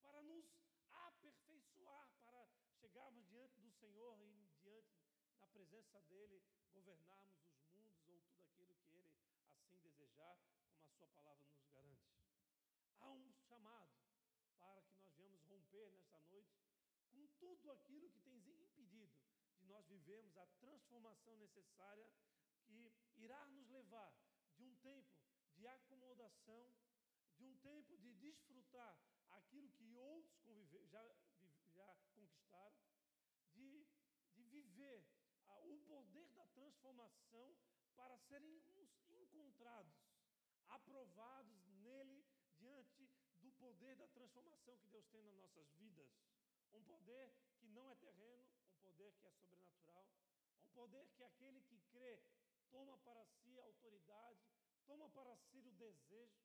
[0.00, 0.46] para nos
[0.90, 2.48] aperfeiçoar, para
[2.78, 4.30] chegarmos diante do Senhor e
[4.62, 4.96] diante
[5.36, 6.42] da presença dele,
[6.72, 8.18] governarmos os mundos ou
[8.56, 9.12] tudo aquilo que ele
[9.52, 10.38] assim desejar,
[10.72, 12.08] como a sua palavra nos garante.
[12.98, 13.92] Há um chamado
[14.56, 16.56] para que nós venhamos romper nesta noite
[17.10, 19.12] com tudo aquilo que tem impedido
[19.58, 22.10] de nós vivermos a transformação necessária
[22.64, 24.16] que irá nos levar
[24.56, 25.12] de um tempo
[25.56, 26.72] de acomodação,
[27.36, 30.34] de um tempo de desfrutar aquilo que outros
[31.74, 32.78] já conquistaram,
[33.54, 33.86] de,
[34.34, 35.04] de viver
[35.46, 37.56] ah, o poder da transformação
[37.96, 38.62] para serem
[39.08, 39.94] encontrados,
[40.68, 42.24] aprovados nele
[42.56, 43.08] diante
[43.40, 46.10] do poder da transformação que Deus tem nas nossas vidas.
[46.72, 50.08] Um poder que não é terreno, um poder que é sobrenatural,
[50.64, 52.22] um poder que aquele que crê
[52.70, 54.40] toma para si a autoridade,
[54.86, 56.42] toma para si o desejo,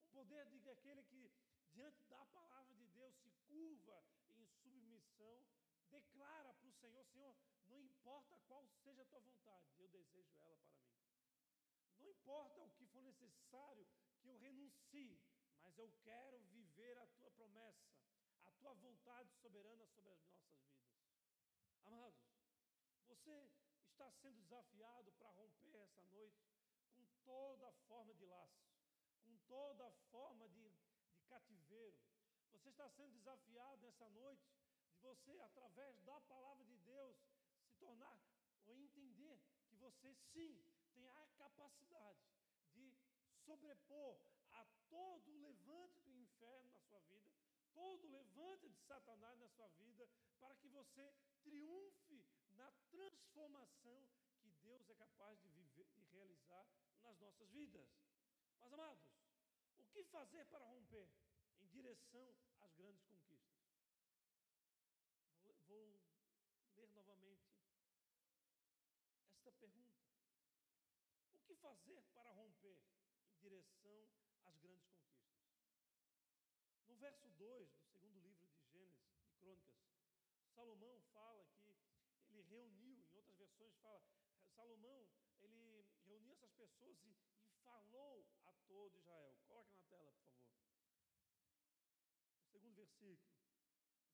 [0.00, 1.32] um poder de aquele que,
[1.72, 4.04] diante da palavra de Deus, se curva
[4.36, 5.44] em submissão,
[5.90, 7.34] declara para o Senhor: Senhor,
[7.74, 10.94] não importa qual seja a tua vontade, eu desejo ela para mim.
[12.00, 13.86] Não importa o que for necessário
[14.20, 15.20] que eu renuncie,
[15.60, 17.90] mas eu quero viver a tua promessa,
[18.46, 20.84] a tua vontade soberana sobre as nossas vidas.
[21.84, 22.22] Amados,
[23.08, 23.50] você
[23.90, 26.46] está sendo desafiado para romper essa noite
[26.94, 28.64] com toda forma de laço,
[29.24, 30.68] com toda forma de,
[31.14, 31.98] de cativeiro.
[32.52, 34.46] Você está sendo desafiado nessa noite
[34.90, 37.16] de você, através da palavra de Deus,
[37.84, 38.18] tornar
[38.66, 42.24] ou entender que você sim tem a capacidade
[42.72, 42.96] de
[43.44, 44.18] sobrepor
[44.52, 47.30] a todo o levante do inferno na sua vida,
[47.74, 50.08] todo o levante de Satanás na sua vida,
[50.40, 54.08] para que você triunfe na transformação
[54.40, 56.66] que Deus é capaz de, viver, de realizar
[57.02, 57.88] nas nossas vidas.
[58.60, 59.04] Mas, amados,
[59.76, 61.10] o que fazer para romper
[61.60, 63.54] em direção às grandes conquistas?
[65.42, 66.00] Vou, vou
[66.76, 67.54] ler novamente
[69.32, 70.02] esta pergunta.
[71.32, 72.78] O que fazer para romper
[73.26, 74.06] em direção
[74.44, 75.48] às grandes conquistas?
[76.86, 79.80] No verso 2 do segundo livro de Gênesis, de Crônicas,
[80.54, 81.74] Salomão fala que
[82.28, 84.04] ele reuniu, em outras versões fala,
[84.54, 85.08] Salomão,
[85.40, 87.16] ele reuniu essas pessoas e,
[87.48, 89.34] e falou a todo Israel.
[89.48, 90.52] Coloca na tela, por favor.
[92.42, 93.34] O segundo versículo,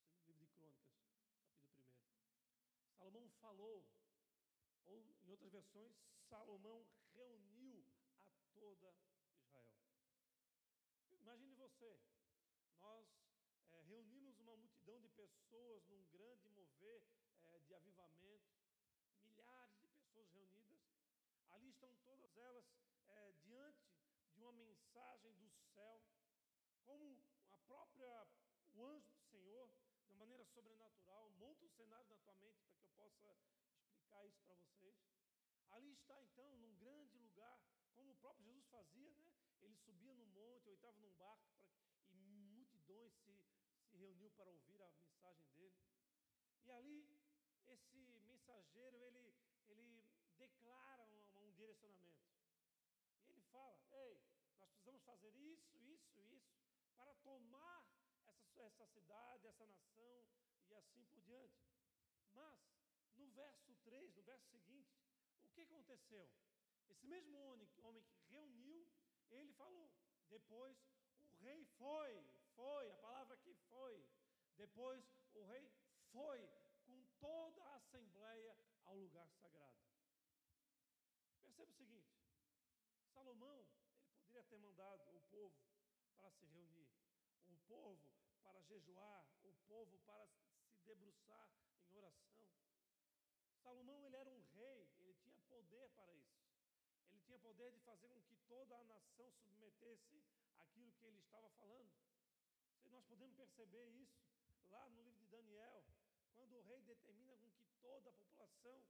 [0.07, 0.95] do segundo livro de Crônicas,
[1.43, 1.85] capítulo 1.
[2.97, 3.85] Salomão falou,
[4.87, 5.93] ou em outras versões,
[6.29, 6.87] Salomão
[7.21, 7.85] reuniu
[8.19, 8.95] a toda
[9.33, 9.85] Israel.
[11.11, 12.01] Imagine você,
[12.79, 13.07] nós
[13.71, 17.03] é, reunimos uma multidão de pessoas num grande mover
[17.43, 18.51] é, de avivamento,
[19.23, 20.81] milhares de pessoas reunidas.
[21.51, 22.65] Ali estão todas elas
[23.07, 23.93] é, diante
[24.33, 26.03] de uma mensagem do céu,
[26.85, 28.27] como a própria
[28.73, 29.69] o anjo do Senhor
[30.21, 31.31] maneira sobrenatural.
[31.39, 33.41] Monta um cenário na tua mente para que eu possa
[33.79, 35.10] explicar isso para vocês.
[35.71, 37.61] Ali está então, num grande lugar,
[37.95, 39.27] como o próprio Jesus fazia, né?
[39.61, 41.71] Ele subia no monte ou estava num barco pra,
[42.13, 42.17] e
[42.51, 43.47] multidões se,
[43.87, 45.79] se reuniu para ouvir a mensagem dele.
[46.65, 47.09] E ali,
[47.67, 49.35] esse mensageiro, ele,
[49.69, 50.05] ele
[50.37, 52.25] declara um, um direcionamento.
[53.27, 54.21] E ele fala: Ei,
[54.59, 56.59] nós precisamos fazer isso, isso, isso,
[56.97, 57.87] para tomar
[58.25, 60.27] essa, essa cidade, essa nação
[60.69, 61.61] e assim por diante.
[62.33, 62.59] Mas,
[63.17, 65.00] no verso 3, no verso seguinte,
[65.67, 66.29] que aconteceu?
[66.89, 67.81] Esse mesmo homem, que
[68.31, 68.89] reuniu,
[69.31, 69.91] ele falou.
[70.29, 70.77] Depois
[71.19, 74.07] o rei foi, foi, a palavra que foi.
[74.57, 75.71] Depois o rei
[76.13, 76.49] foi
[76.85, 79.79] com toda a assembleia ao lugar sagrado.
[81.41, 82.11] Perceba o seguinte:
[83.13, 85.55] Salomão, ele poderia ter mandado o povo
[86.19, 86.91] para se reunir,
[87.47, 88.11] o povo
[88.43, 90.27] para jejuar, o povo para
[90.73, 91.49] se debruçar
[91.91, 92.31] em oração.
[93.63, 96.41] Salomão, ele era um rei, ele tinha poder para isso.
[97.11, 100.25] Ele tinha poder de fazer com que toda a nação submetesse
[100.57, 101.93] aquilo que ele estava falando.
[102.87, 104.17] Nós podemos perceber isso
[104.71, 105.85] lá no livro de Daniel,
[106.35, 108.83] quando o rei determina com que toda a população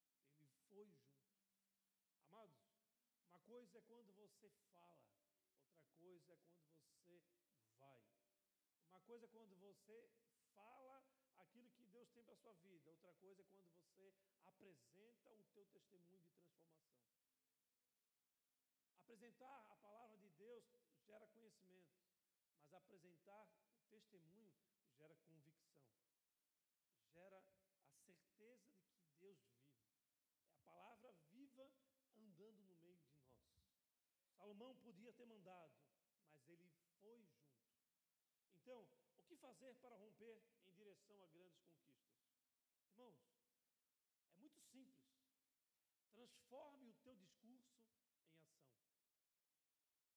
[0.03, 0.99] ele foi junto.
[2.25, 2.57] Amados,
[3.29, 5.07] uma coisa é quando você fala,
[5.71, 7.23] outra coisa é quando você
[7.79, 8.03] vai.
[8.89, 10.11] Uma coisa é quando você
[10.55, 11.05] fala
[11.37, 12.91] aquilo que Deus tem para a sua vida.
[12.91, 14.13] Outra coisa é quando você
[14.45, 17.21] apresenta o teu testemunho de transformação.
[18.97, 20.65] Apresentar a palavra de Deus
[21.07, 22.01] gera conhecimento,
[22.59, 23.49] mas apresentar
[23.79, 24.53] o testemunho
[25.01, 25.81] gera convicção,
[27.13, 27.43] gera
[27.89, 29.81] a certeza de que Deus vive.
[30.47, 31.73] É a palavra viva
[32.17, 33.31] andando no meio de nós.
[34.61, 35.73] Salomão podia ter mandado,
[36.35, 36.69] mas ele
[37.01, 37.33] foi junto.
[38.57, 42.21] Então, o que fazer para romper em direção a grandes conquistas?
[42.91, 43.17] Irmãos,
[44.35, 45.09] é muito simples.
[46.13, 48.37] Transforme o teu discurso em ação.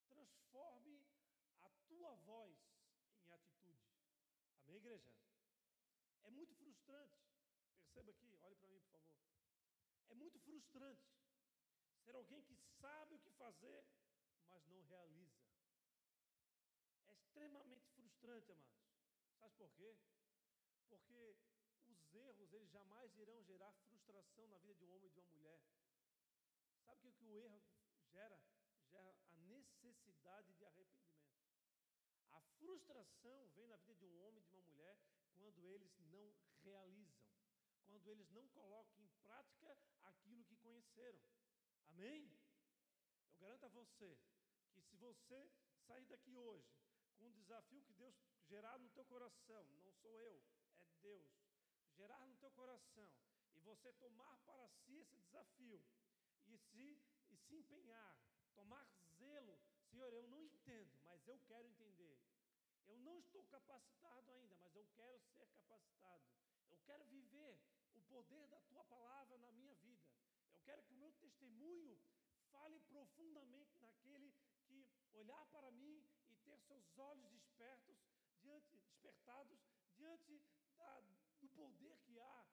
[0.10, 1.08] Transforme
[1.62, 2.58] a tua voz
[3.24, 3.88] em atitude.
[4.64, 5.16] Amém, igreja?
[6.24, 7.32] É muito frustrante.
[7.80, 9.16] Perceba aqui, olhe para mim, por favor.
[10.10, 11.08] É muito frustrante
[12.04, 13.86] ser alguém que sabe o que fazer,
[14.48, 15.42] mas não realiza.
[17.08, 18.84] É extremamente frustrante, amados.
[19.40, 19.98] Sabe por quê?
[20.88, 21.36] Porque
[21.88, 25.30] os erros, eles jamais irão gerar frustração na vida de um homem e de uma
[25.30, 25.62] mulher.
[26.86, 27.62] Sabe o que, que o erro
[28.12, 28.42] gera?
[28.90, 31.44] Gera a necessidade de arrependimento.
[32.32, 34.98] A frustração vem na vida de um homem e de uma mulher
[35.36, 37.26] quando eles não realizam,
[37.86, 41.20] quando eles não colocam em prática aquilo que conheceram.
[41.88, 42.32] Amém?
[43.44, 44.18] Garanto a você
[44.72, 45.52] que se você
[45.86, 46.80] sair daqui hoje
[47.18, 48.16] com um desafio que Deus
[48.48, 50.42] gerar no teu coração, não sou eu,
[50.78, 51.30] é Deus,
[51.98, 53.12] gerar no teu coração,
[53.54, 55.84] e você tomar para si esse desafio,
[56.48, 58.18] e se, e se empenhar,
[58.56, 58.88] tomar
[59.18, 59.60] zelo,
[59.92, 62.18] Senhor, eu não entendo, mas eu quero entender.
[62.88, 66.24] Eu não estou capacitado ainda, mas eu quero ser capacitado.
[66.70, 67.60] Eu quero viver
[67.94, 70.10] o poder da tua palavra na minha vida.
[70.54, 72.00] Eu quero que o meu testemunho
[72.54, 74.32] fale profundamente naquele
[74.68, 77.98] que olhar para mim e ter seus olhos despertos,
[78.40, 79.60] diante, despertados
[79.96, 80.42] diante
[80.78, 81.02] da,
[81.42, 82.46] do poder que há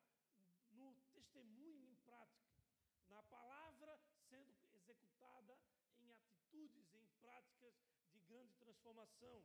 [0.70, 2.62] no testemunho em prática,
[3.08, 5.58] na palavra sendo executada
[5.98, 7.74] em atitudes, em práticas
[8.10, 9.44] de grande transformação.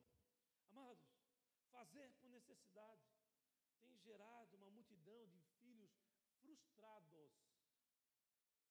[0.70, 1.04] Amados,
[1.72, 3.04] fazer por necessidade
[3.82, 5.92] tem gerado uma multidão de filhos
[6.40, 7.32] frustrados.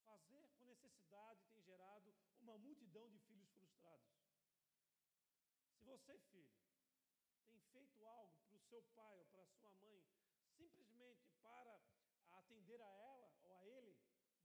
[0.05, 1.54] Fazer por necessidade tem
[2.75, 4.11] multidão de filhos frustrados.
[5.77, 6.51] Se você, filho,
[7.47, 10.05] tem feito algo para o seu pai ou para a sua mãe,
[10.57, 11.81] simplesmente para
[12.33, 13.97] atender a ela ou a ele,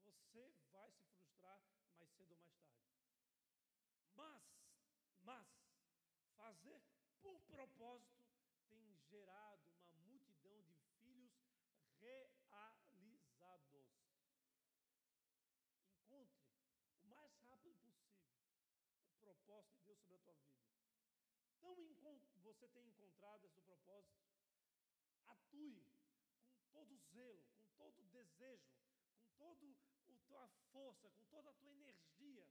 [0.04, 1.60] você vai se frustrar
[1.98, 2.54] mais cedo ou mais
[4.16, 4.54] tarde.
[5.24, 5.48] Mas,
[6.36, 6.84] fazer
[7.22, 8.24] por propósito
[8.68, 11.34] tem gerado uma multidão de filhos
[12.00, 13.90] realizados.
[15.90, 16.46] Encontre
[17.02, 18.10] o mais rápido possível
[19.22, 20.70] o propósito de Deus sobre a tua vida.
[21.60, 24.22] Então você tem encontrado esse propósito,
[25.26, 25.84] atue
[26.52, 28.70] com todo zelo, com todo desejo,
[29.18, 29.66] com toda
[30.08, 32.48] a tua força, com toda a tua energia,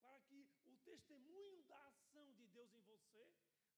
[0.00, 3.28] para que o testemunho da ação de Deus em você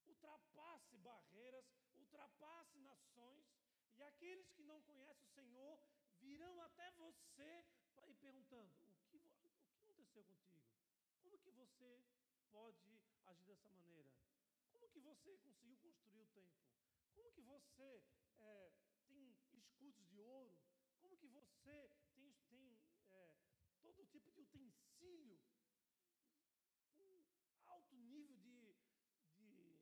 [0.07, 1.65] ultrapasse barreiras,
[1.97, 3.47] ultrapasse nações,
[3.97, 5.81] e aqueles que não conhecem o Senhor
[6.21, 7.65] virão até você
[8.07, 10.67] e perguntando: o que, o que aconteceu contigo?
[11.23, 12.05] Como que você
[12.51, 14.11] pode agir dessa maneira?
[14.73, 16.65] Como que você conseguiu construir o templo?
[17.15, 18.03] Como que você
[18.39, 18.73] é,
[19.07, 20.59] tem escudos de ouro?
[21.01, 22.79] Como que você tem, tem
[23.11, 23.33] é,
[23.81, 25.41] todo tipo de utensílio
[26.97, 27.25] com
[27.67, 28.77] alto nível de,
[29.37, 29.81] de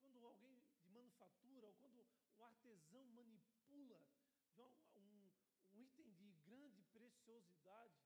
[0.00, 2.06] quando alguém de manufatura ou quando
[2.38, 4.04] um artesão manipula
[4.56, 5.30] um,
[5.72, 7.98] um item de grande preciosidade,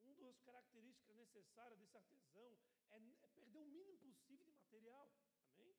[0.00, 2.58] uma das características necessárias desse artesão
[2.92, 5.10] é, é perder o mínimo possível de material.
[5.46, 5.76] Amém?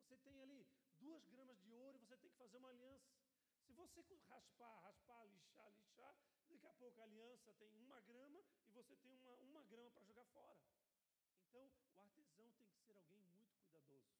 [0.00, 0.66] Você tem ali
[0.98, 3.12] duas gramas de ouro e você tem que fazer uma aliança.
[3.66, 6.16] Se você raspar, raspar, lixar, lixar,
[6.48, 10.02] daqui a pouco a aliança tem uma grama e você tem uma, uma grama para
[10.02, 10.60] jogar fora.
[11.48, 14.10] Então, o artesão tem que ser alguém muito cuidadoso.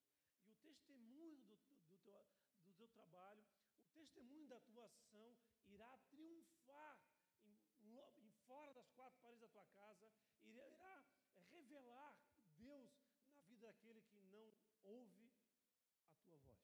[0.47, 2.27] E o testemunho do, do, do, teu,
[2.65, 3.45] do teu trabalho,
[3.87, 6.99] o testemunho da tua ação irá triunfar
[7.45, 10.11] em, em fora das quatro paredes da tua casa,
[11.73, 12.15] revelar
[12.57, 12.91] Deus
[13.35, 15.33] na vida daquele que não ouve
[16.13, 16.61] a tua voz.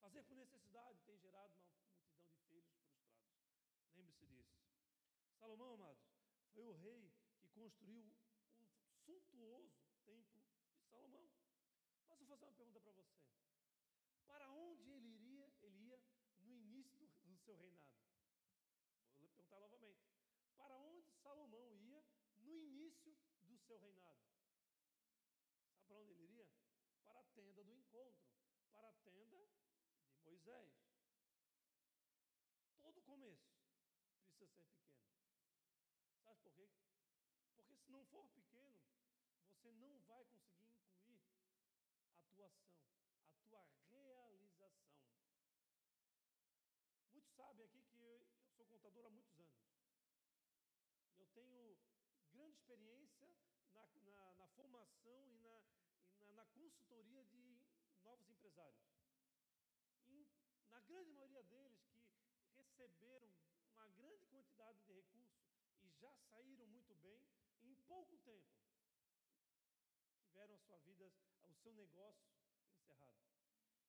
[0.00, 3.20] Fazer por necessidade tem gerado uma multidão de filhos frustrados.
[3.94, 4.56] Lembre-se disso.
[5.38, 6.02] Salomão, amados,
[6.54, 8.02] foi o rei que construiu
[8.60, 8.66] o
[9.04, 10.42] suntuoso templo
[10.74, 11.28] de Salomão.
[12.08, 13.20] Mas vou fazer uma pergunta para você.
[14.26, 15.52] Para onde ele iria?
[15.60, 16.00] Ele ia
[16.40, 17.94] no início do, do seu reinado.
[19.18, 20.00] Vou perguntar novamente.
[20.56, 22.02] Para onde Salomão ia
[22.46, 24.22] no início do seu reinado?
[25.66, 26.48] Sabe para onde ele iria?
[27.04, 28.30] Para a tenda do encontro,
[28.70, 29.48] para a tenda
[30.14, 30.72] de Moisés.
[32.80, 33.50] Todo começo
[34.38, 35.10] precisa ser pequeno.
[36.22, 36.70] Sabe por quê?
[37.56, 38.80] Porque se não for pequeno,
[39.50, 41.24] você não vai conseguir incluir
[42.14, 42.86] a tua ação,
[43.42, 43.60] a tua
[43.90, 44.72] realização.
[47.10, 48.22] Muitos sabem aqui que eu
[48.56, 49.66] sou contador há muitos anos.
[51.18, 51.76] Eu tenho
[52.36, 53.26] grande experiência
[53.76, 55.62] na, na, na formação e, na,
[56.22, 57.60] e na, consultoria de
[58.02, 58.80] novos empresários.
[60.08, 60.26] E,
[60.70, 62.02] na grande maioria deles que
[62.56, 63.30] receberam
[63.72, 65.46] uma grande quantidade de recursos
[65.82, 67.22] e já saíram muito bem,
[67.62, 68.56] em pouco tempo
[70.22, 71.10] tiveram a sua vida,
[71.48, 72.30] o seu negócio
[72.70, 73.20] encerrado.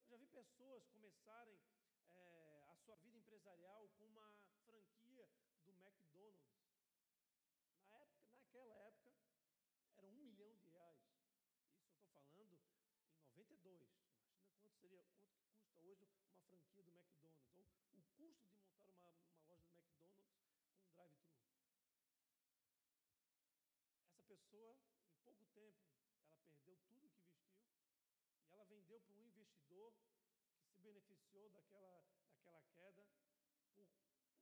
[0.01, 1.59] Eu já vi pessoas começarem
[2.13, 4.31] é, a sua vida empresarial com uma
[4.65, 5.29] franquia
[5.65, 6.47] do McDonald's.
[7.89, 9.13] Na época, naquela época,
[9.97, 11.01] era um milhão de reais.
[11.03, 13.81] Isso eu estou falando em 92.
[13.93, 18.45] Imagina quanto seria, quanto que custa hoje uma franquia do McDonald's, ou o custo
[18.77, 21.41] de montar uma, uma loja do McDonald's com um drive-thru.
[24.05, 24.77] Essa pessoa,
[25.09, 25.81] em pouco tempo,
[26.29, 27.73] ela perdeu tudo o que vestiu
[28.45, 29.93] e ela vendeu para um investidor
[30.59, 33.07] que se beneficiou daquela, daquela queda
[33.73, 33.87] por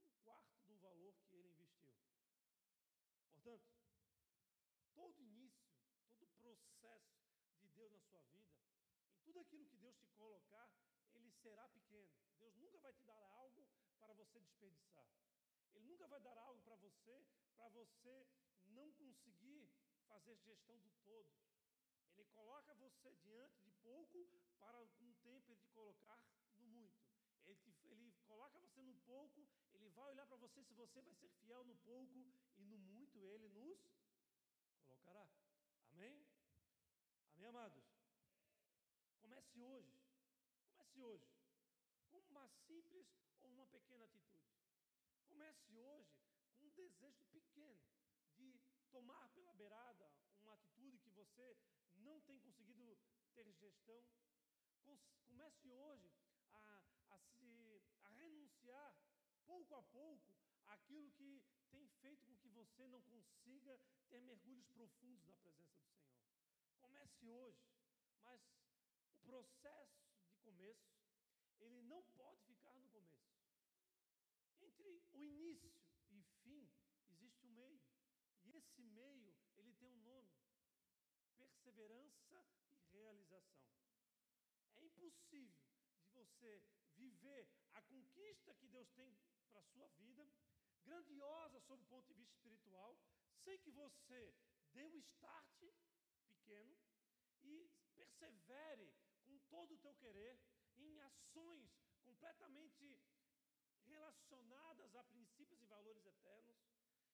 [0.04, 1.96] um quarto do valor que ele investiu.
[3.32, 3.72] Portanto,
[4.94, 5.66] todo início,
[6.18, 7.16] todo processo
[7.62, 8.75] de Deus na sua vida,
[9.26, 10.70] tudo aquilo que Deus te colocar,
[11.14, 12.14] ele será pequeno.
[12.40, 13.68] Deus nunca vai te dar algo
[14.00, 15.10] para você desperdiçar.
[15.74, 17.26] Ele nunca vai dar algo para você,
[17.58, 18.28] para você
[18.68, 19.70] não conseguir
[20.08, 21.30] fazer gestão do todo.
[22.14, 24.28] Ele coloca você diante de pouco
[24.60, 26.22] para com o tempo ele te colocar
[26.58, 27.04] no muito.
[27.46, 31.14] Ele, te, ele coloca você no pouco, ele vai olhar para você se você vai
[31.14, 32.26] ser fiel no pouco
[32.58, 33.80] e no muito ele nos
[34.88, 35.28] colocará.
[35.92, 36.26] Amém?
[37.36, 37.95] Amém, amados?
[39.56, 39.96] Comece hoje.
[40.68, 41.30] Comece hoje.
[42.10, 43.08] Com uma simples
[43.42, 44.52] ou uma pequena atitude.
[45.30, 46.14] Comece hoje
[46.58, 47.80] com um desejo pequeno
[48.36, 48.60] de
[48.92, 51.58] tomar pela beirada uma atitude que você
[51.96, 52.98] não tem conseguido
[53.34, 54.06] ter gestão,
[55.26, 56.12] comece hoje
[56.52, 56.82] a,
[57.12, 58.94] a, se, a renunciar
[59.46, 60.36] pouco a pouco
[60.66, 63.80] aquilo que tem feito com que você não consiga
[64.10, 66.20] ter mergulhos profundos na presença do Senhor.
[66.80, 67.60] Comece hoje,
[68.22, 68.42] mas
[69.26, 70.96] processo de começo,
[71.60, 73.36] ele não pode ficar no começo.
[74.62, 75.74] Entre o início
[76.12, 76.70] e fim,
[77.10, 77.82] existe um meio.
[78.44, 80.32] E esse meio, ele tem um nome:
[81.38, 82.46] perseverança
[82.92, 83.68] e realização.
[84.76, 85.66] É impossível
[86.04, 86.64] de você
[86.96, 89.18] viver a conquista que Deus tem
[89.50, 90.30] para a sua vida,
[90.84, 92.98] grandiosa sob o ponto de vista espiritual,
[93.44, 94.36] sem que você
[94.72, 95.64] dê um start
[96.28, 96.78] pequeno
[97.42, 98.94] e persevere
[99.50, 100.40] todo o teu querer
[100.78, 101.72] em ações
[102.04, 103.00] completamente
[103.86, 106.58] relacionadas a princípios e valores eternos.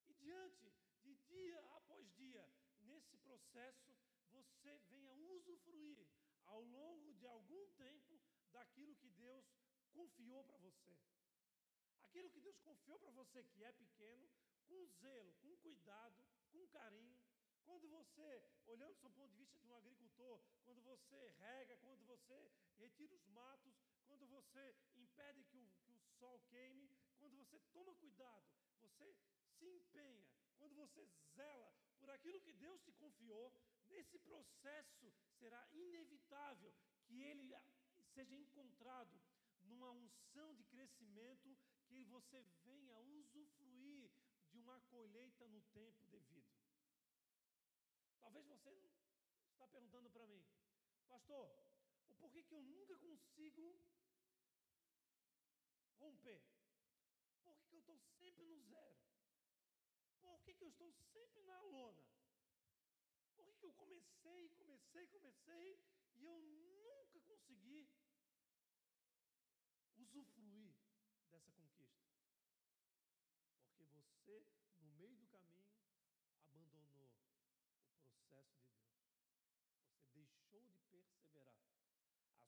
[0.07, 2.47] E diante de dia após dia,
[2.81, 3.95] nesse processo,
[4.31, 6.07] você venha usufruir
[6.45, 8.19] ao longo de algum tempo
[8.51, 9.45] daquilo que Deus
[9.91, 10.97] confiou para você.
[12.01, 14.29] Aquilo que Deus confiou para você que é pequeno,
[14.67, 17.20] com zelo, com cuidado, com carinho.
[17.71, 22.51] Quando você, olhando do ponto de vista de um agricultor, quando você rega, quando você
[22.77, 23.73] retira os matos,
[24.05, 28.45] quando você impede que o, que o sol queime, quando você toma cuidado,
[28.81, 29.15] você
[29.57, 33.53] se empenha, quando você zela por aquilo que Deus te confiou,
[33.87, 37.55] nesse processo será inevitável que ele
[38.13, 39.17] seja encontrado
[39.61, 44.11] numa unção de crescimento que você venha usufruir
[44.49, 46.60] de uma colheita no tempo devido.
[48.31, 48.71] Talvez você
[49.51, 50.41] está perguntando para mim,
[51.09, 51.51] pastor,
[52.07, 53.77] o porquê que eu nunca consigo
[55.99, 56.41] romper?
[57.43, 58.95] Por que, que eu estou sempre no zero?
[60.21, 62.07] Por que, que eu estou sempre na lona?
[63.35, 65.83] Por que, que eu comecei, comecei, comecei
[66.15, 67.89] e eu nunca consegui
[69.97, 70.73] usufruir
[71.29, 72.07] dessa conquista.
[73.75, 74.45] Porque você,
[74.79, 75.71] no meio do caminho,
[76.51, 79.47] abandonou o processo de Deus.
[80.01, 81.65] Você deixou de perseverar.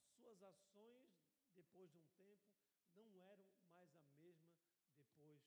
[0.00, 1.10] As suas ações,
[1.54, 2.54] depois de um tempo,
[2.94, 4.54] não eram mais a mesma
[4.96, 5.40] depois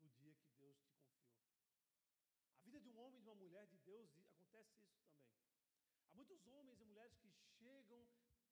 [0.00, 1.44] do dia que Deus te confiou.
[2.56, 5.34] A vida de um homem e de uma mulher de Deus acontece isso também.
[6.08, 8.06] Há muitos homens e mulheres que chegam,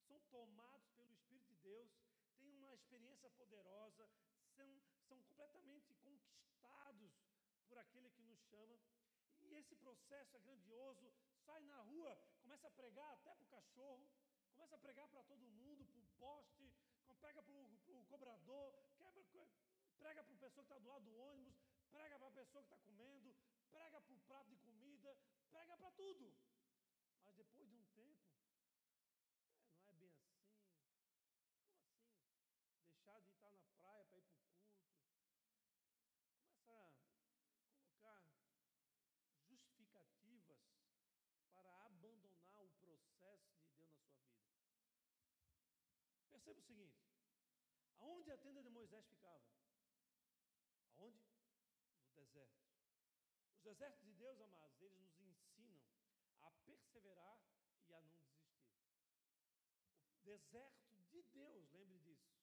[0.07, 1.91] são tomados pelo Espírito de Deus,
[2.37, 4.11] têm uma experiência poderosa,
[4.57, 7.13] são, são completamente conquistados
[7.69, 8.79] por aquele que nos chama.
[9.59, 11.13] Esse processo é grandioso,
[11.47, 14.09] sai na rua, começa a pregar até para o cachorro,
[14.55, 16.73] começa a pregar para todo mundo, para o poste,
[17.23, 19.23] prega para o cobrador, quebra,
[19.97, 21.55] prega para a pessoa que está do lado do ônibus,
[21.91, 23.35] prega para a pessoa que está comendo,
[23.71, 25.17] prega para o prato de comida,
[25.51, 26.35] prega para tudo.
[27.25, 28.27] Mas depois de um tempo,
[28.75, 30.43] é, não é bem assim.
[30.65, 32.57] Como assim?
[32.85, 34.83] Deixar de estar na praia para ir para o culto.
[36.41, 36.91] Começa a
[37.71, 38.27] colocar
[39.49, 40.59] justificativas
[41.53, 44.13] para abandonar o processo de Deus na sua vida.
[46.43, 47.01] Perceba o seguinte:
[48.01, 49.47] aonde a tenda de Moisés ficava?
[50.97, 51.23] Aonde?
[52.05, 52.59] No deserto.
[53.55, 55.81] Os desertos de Deus, amados, eles nos ensinam
[56.41, 57.39] a perseverar
[57.87, 58.75] e a não desistir.
[60.17, 62.35] O deserto de Deus, lembre disso.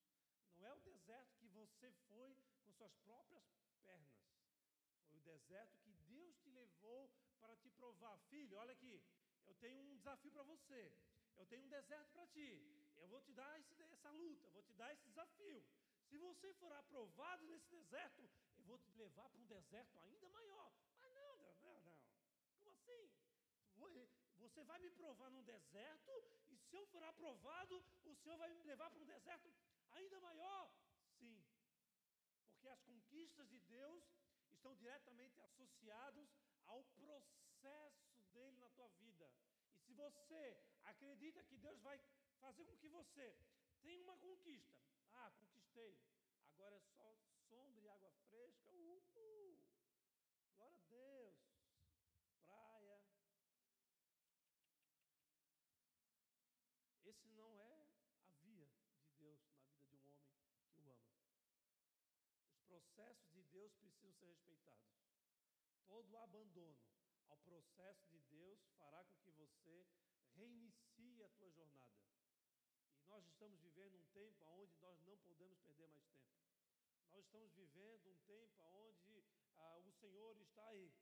[0.56, 3.43] Não é o deserto que você foi com suas próprias
[3.84, 4.24] pernas.
[5.10, 8.18] Foi o deserto que Deus te levou para te provar.
[8.30, 9.04] Filho, olha aqui,
[9.45, 10.93] eu tenho um desafio para você.
[11.36, 12.79] Eu tenho um deserto para ti.
[13.00, 15.66] Eu vou te dar esse, essa luta, vou te dar esse desafio.
[16.10, 20.72] Se você for aprovado nesse deserto, eu vou te levar para um deserto ainda maior.
[21.02, 21.97] Ah, não, não, não.
[22.54, 23.10] Como assim?
[24.39, 26.12] Você vai me provar num deserto,
[26.50, 29.54] e se eu for aprovado, o Senhor vai me levar para um deserto
[29.91, 30.72] ainda maior.
[31.18, 31.43] Sim,
[32.52, 34.04] porque as conquistas de Deus
[34.52, 36.30] estão diretamente associados
[36.66, 39.32] ao processo dele na tua vida.
[39.74, 42.00] E se você acredita que Deus vai
[42.40, 43.36] fazer com que você
[43.82, 44.74] tenha uma conquista,
[45.14, 45.98] ah, conquistei,
[46.54, 47.16] agora é só
[47.50, 49.58] sombra e água fresca, uhul,
[50.56, 51.36] glória a Deus,
[52.42, 53.02] praia,
[57.06, 57.88] Esse não é
[58.22, 58.70] a via
[59.02, 61.10] de Deus na vida de um homem que o ama.
[62.52, 64.94] Os processos de Deus precisam ser respeitados.
[65.88, 66.78] Todo abandono
[67.30, 69.88] ao processo de Deus fará com que você
[70.36, 72.19] reinicie a tua jornada.
[73.10, 76.39] Nós estamos vivendo um tempo onde nós não podemos perder mais tempo.
[77.12, 79.24] Nós estamos vivendo um tempo onde
[79.57, 80.93] ah, o Senhor está aí.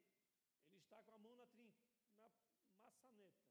[0.72, 1.72] Ele está com a mão na, trin,
[2.18, 2.30] na
[2.82, 3.44] maçaneta.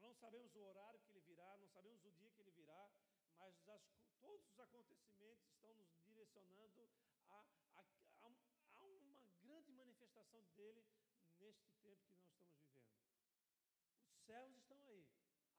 [0.00, 2.90] Nós não sabemos o horário que ele virá, não sabemos o dia que ele virá,
[3.36, 3.82] mas as,
[4.20, 6.88] todos os acontecimentos estão nos direcionando
[7.28, 7.44] a,
[7.76, 7.84] a,
[8.24, 8.30] a,
[9.68, 10.84] manifestação dele
[11.38, 12.90] neste tempo que nós estamos vivendo.
[14.10, 15.06] Os céus estão aí,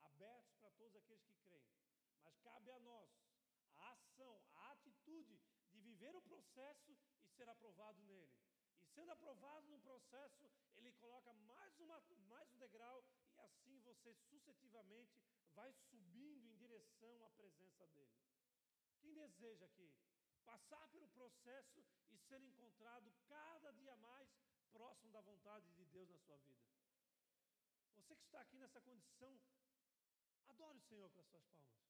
[0.01, 1.78] abertos para todos aqueles que creem,
[2.21, 3.09] mas cabe a nós
[3.75, 5.39] a ação, a atitude
[5.71, 8.33] de viver o processo e ser aprovado nele.
[8.81, 13.03] E sendo aprovado no processo, ele coloca mais, uma, mais um degrau
[13.33, 15.21] e assim você sucessivamente
[15.53, 18.17] vai subindo em direção à presença dele.
[18.99, 19.93] Quem deseja aqui
[20.43, 24.29] passar pelo processo e ser encontrado cada dia mais
[24.71, 26.67] próximo da vontade de Deus na sua vida?
[27.95, 29.39] Você que está aqui nessa condição,
[30.47, 31.88] adore o Senhor com as suas palmas.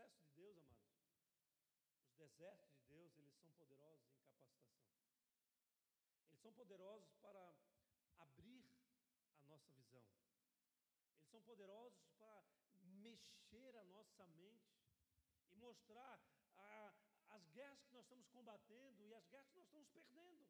[0.00, 1.12] Processos de Deus, amados,
[2.06, 4.88] os desertos de Deus, eles são poderosos em capacitação.
[6.28, 7.54] Eles são poderosos para
[8.18, 8.64] abrir
[9.40, 10.06] a nossa visão.
[11.18, 12.42] Eles são poderosos para
[12.80, 14.80] mexer a nossa mente
[15.50, 16.18] e mostrar
[16.56, 16.94] a,
[17.30, 20.46] as guerras que nós estamos combatendo e as guerras que nós estamos perdendo.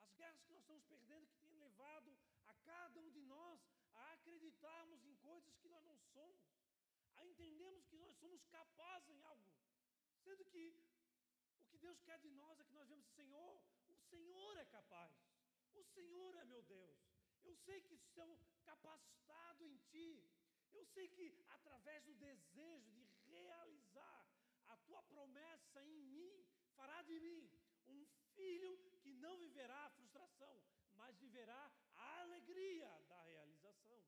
[0.00, 3.60] As guerras que nós estamos perdendo que têm levado a cada um de nós
[3.94, 6.51] a acreditarmos em coisas que nós não somos
[7.42, 9.50] a entendermos que nós somos capazes em algo,
[10.22, 10.64] sendo que
[11.58, 15.12] o que Deus quer de nós é que nós vemos, Senhor, o Senhor é capaz,
[15.74, 16.98] o Senhor é meu Deus,
[17.42, 20.24] eu sei que sou capacitado em Ti,
[20.72, 24.26] eu sei que através do desejo de realizar
[24.68, 27.50] a Tua promessa em mim, fará de mim
[27.88, 30.62] um filho que não viverá a frustração,
[30.94, 34.02] mas viverá a alegria da realização.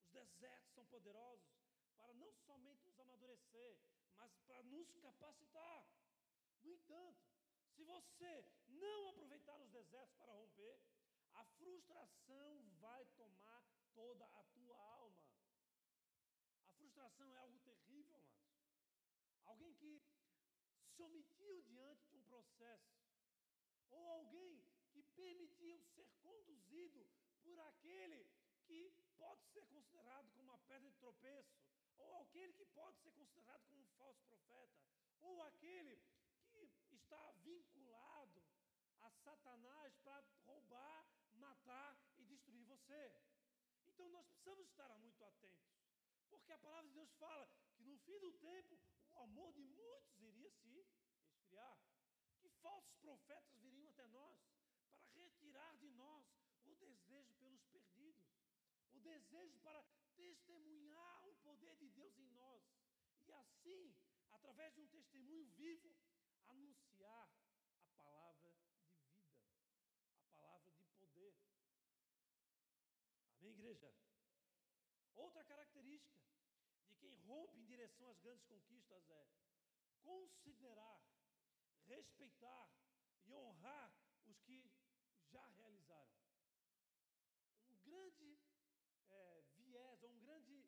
[0.00, 1.54] Os desertos são poderosos
[1.96, 3.78] para não somente nos amadurecer,
[4.16, 5.86] mas para nos capacitar.
[6.62, 7.24] No entanto,
[7.74, 10.80] se você não aproveitar os desertos para romper,
[11.34, 13.64] a frustração vai tomar
[13.94, 15.24] toda a tua alma.
[16.66, 18.58] A frustração é algo terrível, amados.
[19.44, 20.02] Alguém que
[20.94, 22.98] se omitiu diante de um processo,
[23.90, 27.06] ou alguém que permitiu ser conduzido
[27.42, 28.28] por aquele
[28.68, 31.56] que pode ser considerado como uma pedra de tropeço,
[31.96, 34.78] ou aquele que pode ser considerado como um falso profeta,
[35.20, 35.98] ou aquele
[36.52, 38.44] que está vinculado
[39.00, 43.12] a Satanás para roubar, matar e destruir você.
[43.86, 45.72] Então nós precisamos estar muito atentos,
[46.28, 48.78] porque a palavra de Deus fala que no fim do tempo
[49.12, 50.68] o amor de muitos iria se
[51.32, 51.78] esfriar,
[52.40, 54.38] que falsos profetas viriam até nós
[55.12, 56.24] para retirar de nós
[56.66, 58.28] o desejo pelos perdidos
[58.98, 59.80] o desejo para
[60.16, 62.62] testemunhar o poder de Deus em nós
[63.26, 63.94] e assim,
[64.30, 65.96] através de um testemunho vivo,
[66.46, 67.30] anunciar
[67.80, 69.70] a palavra de vida,
[70.24, 71.36] a palavra de poder.
[73.38, 73.94] Amém, igreja?
[75.14, 76.18] Outra característica
[76.88, 79.28] de quem rompe em direção às grandes conquistas é
[80.02, 81.00] considerar,
[81.86, 82.68] respeitar
[83.24, 83.92] e honrar
[84.26, 84.58] os que
[85.26, 86.18] já realizaram.
[87.68, 88.38] Um grande
[89.10, 90.64] é, viés, ou um grande,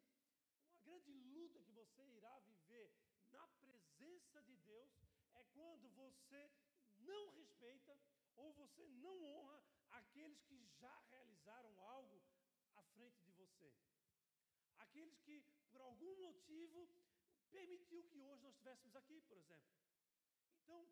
[0.72, 2.93] uma grande luta que você irá viver
[3.30, 4.93] na presença de Deus
[5.34, 6.51] é quando você
[6.99, 7.99] não respeita
[8.36, 9.61] ou você não honra
[9.91, 12.22] aqueles que já realizaram algo
[12.76, 13.74] à frente de você.
[14.78, 16.88] Aqueles que, por algum motivo,
[17.51, 19.70] permitiu que hoje nós estivéssemos aqui, por exemplo.
[20.62, 20.88] Então,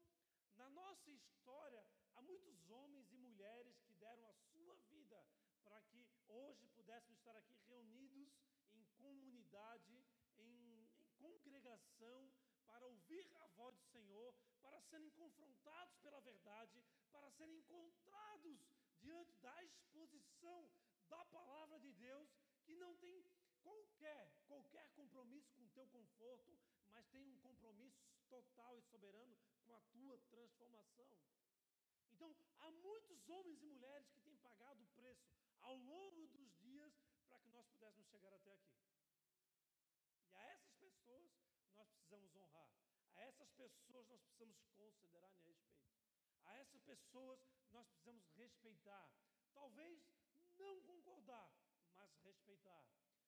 [0.56, 5.24] na nossa história, há muitos homens e mulheres que deram a sua vida
[5.62, 8.36] para que hoje pudéssemos estar aqui reunidos
[8.72, 10.04] em comunidade,
[11.68, 12.32] congregação,
[12.66, 18.58] para ouvir a voz do Senhor, para serem confrontados pela verdade, para serem encontrados
[19.00, 20.70] diante da exposição
[21.08, 22.28] da palavra de Deus,
[22.64, 23.22] que não tem
[23.62, 26.58] qualquer, qualquer compromisso com o teu conforto,
[26.90, 31.10] mas tem um compromisso total e soberano com a tua transformação.
[32.12, 35.28] Então, há muitos homens e mulheres que têm pagado o preço
[35.60, 36.92] ao longo dos dias
[37.28, 38.78] para que nós pudéssemos chegar até aqui.
[40.30, 41.30] E a essas pessoas
[41.78, 42.68] nós precisamos honrar,
[43.14, 45.92] a essas pessoas nós precisamos considerar em respeito,
[46.44, 47.40] a essas pessoas
[47.70, 49.10] nós precisamos respeitar,
[49.52, 50.00] talvez
[50.56, 51.52] não concordar,
[51.94, 52.84] mas respeitar.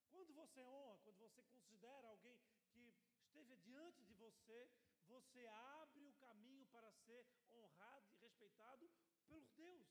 [0.09, 2.41] Quando você honra, quando você considera alguém
[2.73, 4.69] que esteve diante de você,
[5.07, 8.91] você abre o caminho para ser honrado e respeitado
[9.27, 9.89] pelo Deus.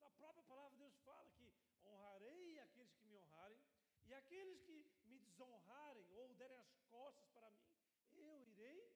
[0.00, 3.60] A própria palavra de Deus fala que honrarei aqueles que me honrarem,
[4.04, 7.72] e aqueles que me desonrarem ou derem as costas para mim,
[8.14, 8.92] eu irei.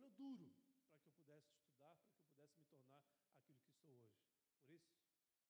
[0.00, 0.50] trabalhou duro
[0.88, 4.18] para que eu pudesse estudar, para que eu pudesse me tornar aquilo que sou hoje.
[4.62, 4.90] Por isso,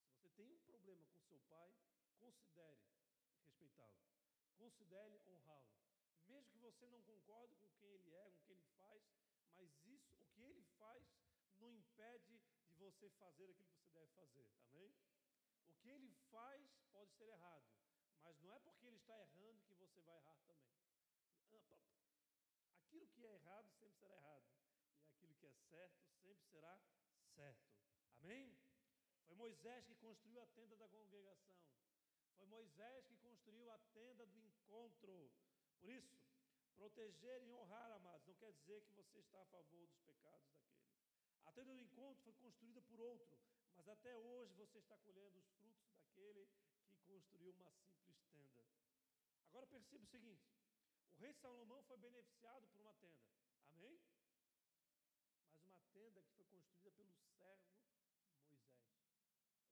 [0.05, 1.75] se você tem um problema com seu pai,
[2.18, 2.81] considere
[3.43, 4.01] respeitá-lo,
[4.57, 5.71] considere honrá-lo.
[6.27, 9.03] Mesmo que você não concorde com quem ele é, com o que ele faz,
[9.57, 11.05] mas isso, o que ele faz,
[11.59, 14.47] não impede de você fazer aquilo que você deve fazer.
[14.64, 14.95] Amém?
[15.66, 16.62] O que ele faz
[16.93, 17.80] pode ser errado,
[18.43, 20.70] não é porque ele está errando que você vai errar também.
[22.86, 24.45] Aquilo que é errado sempre será errado,
[25.05, 26.80] e aquilo que é certo sempre será
[27.34, 27.70] certo.
[28.22, 28.57] Amém?
[29.26, 31.57] Foi Moisés que construiu a tenda da congregação.
[32.36, 35.30] Foi Moisés que construiu a tenda do encontro.
[35.78, 36.18] Por isso,
[36.76, 40.80] proteger e honrar, amados, não quer dizer que você está a favor dos pecados daquele.
[41.45, 43.38] A tenda do encontro foi construída por outro,
[43.76, 46.70] mas até hoje você está colhendo os frutos daquele que
[47.11, 48.65] construiu uma simples tenda.
[49.49, 50.49] Agora perceba o seguinte:
[51.17, 53.29] o rei Salomão foi beneficiado por uma tenda,
[53.67, 54.01] amém?
[55.51, 58.71] Mas uma tenda que foi construída pelo servo Moisés.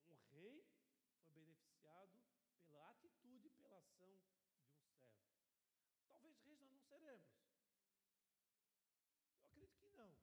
[0.09, 0.67] Um rei
[1.21, 2.21] foi beneficiado
[2.67, 4.83] pela atitude e pela ação de um servo.
[6.09, 7.31] Talvez reis nós não seremos.
[9.55, 10.19] Eu acredito que não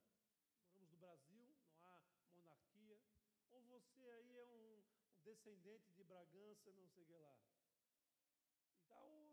[0.60, 2.04] moramos no Brasil, não há
[2.34, 3.00] monarquia,
[3.52, 4.85] ou você aí é um, um
[5.26, 7.38] descendente de Bragança, não sei o que lá.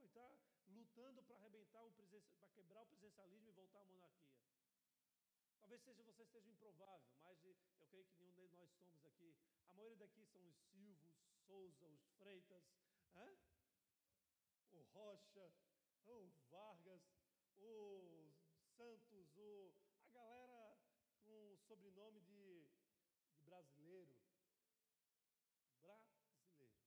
[0.01, 0.37] E está tá
[0.69, 1.85] lutando para arrebentar,
[2.41, 4.33] para quebrar o presencialismo e voltar à monarquia.
[5.61, 7.55] Talvez seja você seja improvável, mas eu
[7.89, 9.37] creio que nenhum de nós somos aqui.
[9.69, 11.13] A maioria daqui são os Silvos,
[11.47, 12.65] Souza, os Freitas,
[14.71, 15.53] o Rocha,
[16.07, 17.03] o Vargas,
[17.59, 18.33] o
[18.77, 19.73] Santos, o,
[20.07, 20.77] a galera
[21.25, 22.67] com o sobrenome de,
[23.37, 24.17] de brasileiro.
[25.81, 26.83] Brasileiros.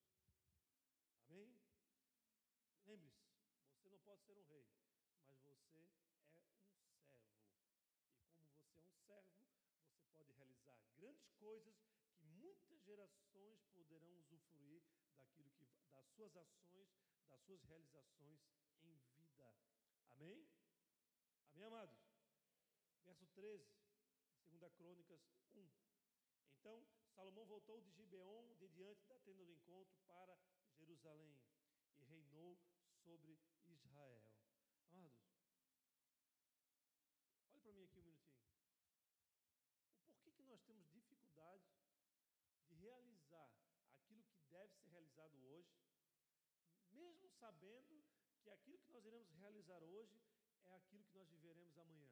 [1.29, 1.57] Amém?
[2.85, 3.25] Lembre-se,
[3.73, 4.65] você não pode ser um rei,
[5.21, 7.37] mas você é um servo.
[8.31, 9.29] E como você é um servo,
[9.85, 11.75] você pode realizar grandes coisas
[12.17, 14.81] que muitas gerações poderão usufruir
[15.15, 16.89] daquilo que das suas ações,
[17.29, 18.41] das suas realizações
[18.81, 19.53] em vida.
[20.09, 20.47] Amém?
[21.53, 21.99] Amém, amados?
[23.03, 23.63] Verso 13.
[24.49, 25.21] 2 Crônicas
[25.53, 25.69] 1.
[26.59, 30.35] Então Salomão voltou de Gibeon, de diante da tenda do encontro, para
[30.73, 31.39] Jerusalém
[31.99, 32.57] e reinou
[33.03, 33.39] sobre
[33.85, 34.19] Israel.
[34.89, 35.21] Amados,
[37.51, 38.41] olhe para mim aqui um minutinho.
[40.07, 41.63] O porquê que nós temos dificuldade
[42.67, 43.51] de realizar
[43.91, 45.77] aquilo que deve ser realizado hoje,
[46.91, 48.03] mesmo sabendo
[48.41, 50.19] que aquilo que nós iremos realizar hoje
[50.63, 52.11] é aquilo que nós viveremos amanhã?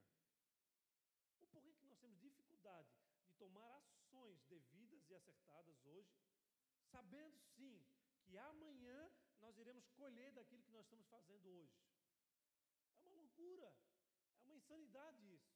[1.40, 2.90] O porquê que nós temos dificuldade
[3.26, 6.14] de tomar ações devidas e acertadas hoje,
[6.92, 7.84] sabendo sim
[8.26, 9.12] que amanhã
[9.44, 11.76] nós iremos colher daquilo que nós estamos fazendo hoje.
[12.96, 13.76] É uma loucura,
[14.39, 15.54] é uma insanidade isso.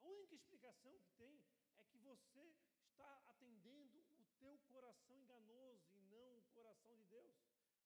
[0.00, 1.44] A única explicação que tem
[1.76, 2.54] é que você
[2.88, 7.36] está atendendo o teu coração enganoso e não o coração de Deus.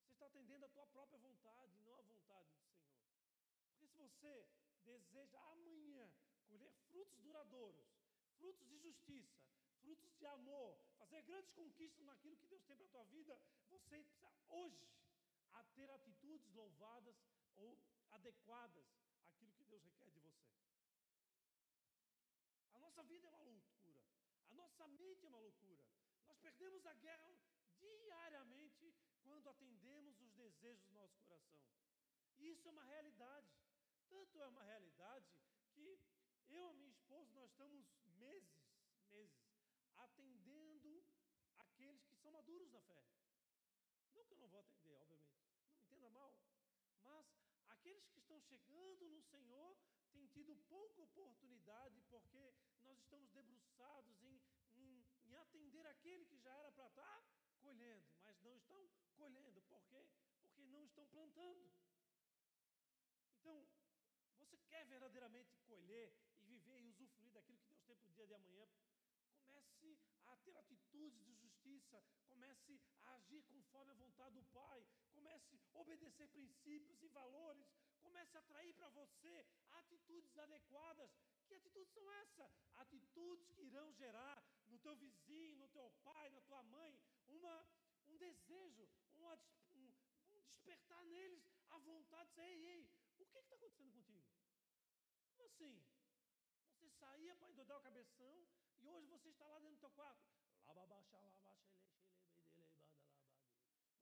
[0.05, 2.95] Você está atendendo a tua própria vontade e não a vontade do Senhor.
[3.67, 4.47] Porque se você
[4.85, 6.09] deseja amanhã
[6.47, 7.85] colher frutos duradouros,
[8.37, 9.45] frutos de justiça,
[9.85, 13.79] frutos de amor, fazer grandes conquistas naquilo que Deus tem para a tua vida, você
[13.79, 14.89] precisa hoje
[15.53, 17.15] a ter atitudes louvadas
[17.55, 17.77] ou
[18.11, 18.85] adequadas
[19.27, 20.49] àquilo que Deus requer de você.
[22.73, 24.01] A nossa vida é uma loucura,
[24.49, 25.85] a nossa mente é uma loucura.
[26.27, 27.29] Nós perdemos a guerra
[27.79, 31.63] diariamente quando atendemos os desejos do nosso coração.
[32.37, 33.47] E isso é uma realidade.
[34.09, 35.27] Tanto é uma realidade
[35.73, 35.99] que
[36.49, 37.85] eu e minha esposa, nós estamos
[38.17, 38.65] meses,
[39.09, 39.45] meses,
[39.97, 41.03] atendendo
[41.57, 43.05] aqueles que são maduros na fé.
[44.15, 45.45] Não que eu não vou atender, obviamente.
[45.61, 46.35] Não me entenda mal.
[47.03, 47.27] Mas
[47.67, 49.77] aqueles que estão chegando no Senhor
[50.11, 54.41] têm tido pouca oportunidade, porque nós estamos debruçados em,
[54.73, 57.23] em, em atender aquele que já era para estar
[57.59, 59.61] colhendo, mas não estão colhendo.
[59.63, 60.09] Por quê?
[60.41, 61.71] Porque não estão plantando.
[63.39, 63.67] Então,
[64.39, 68.25] você quer verdadeiramente colher e viver e usufruir daquilo que Deus tem para o dia
[68.25, 68.67] de amanhã?
[69.85, 74.83] Comece a ter atitudes de justiça, comece a agir conforme a vontade do Pai,
[75.13, 77.67] comece a obedecer princípios e valores,
[78.01, 81.11] comece a atrair para você atitudes adequadas.
[81.47, 82.51] Que atitudes são essas?
[82.77, 87.67] Atitudes que irão gerar no teu vizinho, no teu pai, na tua mãe, uma,
[88.07, 89.35] um desejo, uma,
[89.75, 89.93] um,
[90.33, 94.25] um despertar neles a vontade de dizer: ei, ei, o que está acontecendo contigo?
[95.29, 95.85] Como assim?
[96.73, 98.47] Você saía para endoidar o cabeção
[98.85, 100.21] e hoje você está lá dentro do teu quarto.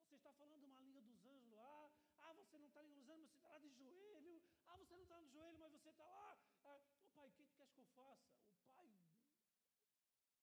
[0.03, 1.89] Você está falando uma língua dos anjos lá.
[2.19, 4.41] Ah, você não está língua dos anjos, mas você está lá de joelho.
[4.67, 6.37] Ah, você não está de joelho, mas você está lá.
[6.65, 6.81] Ah,
[7.15, 8.29] pai, o que tu queres que eu faça?
[8.51, 8.89] O pai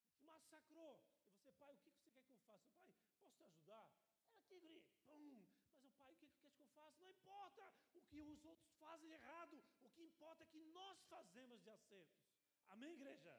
[0.08, 1.04] te massacrou.
[1.26, 2.66] E você, pai, o que você quer que eu faça?
[2.78, 3.90] Pai, posso te ajudar?
[4.24, 5.44] Era guri, pum.
[5.74, 7.04] Mas o pai, o que quer que eu faça?
[7.04, 9.62] Não importa o que os outros fazem errado.
[9.82, 12.24] O que importa é que nós fazemos de acertos.
[12.68, 13.38] Amém, igreja?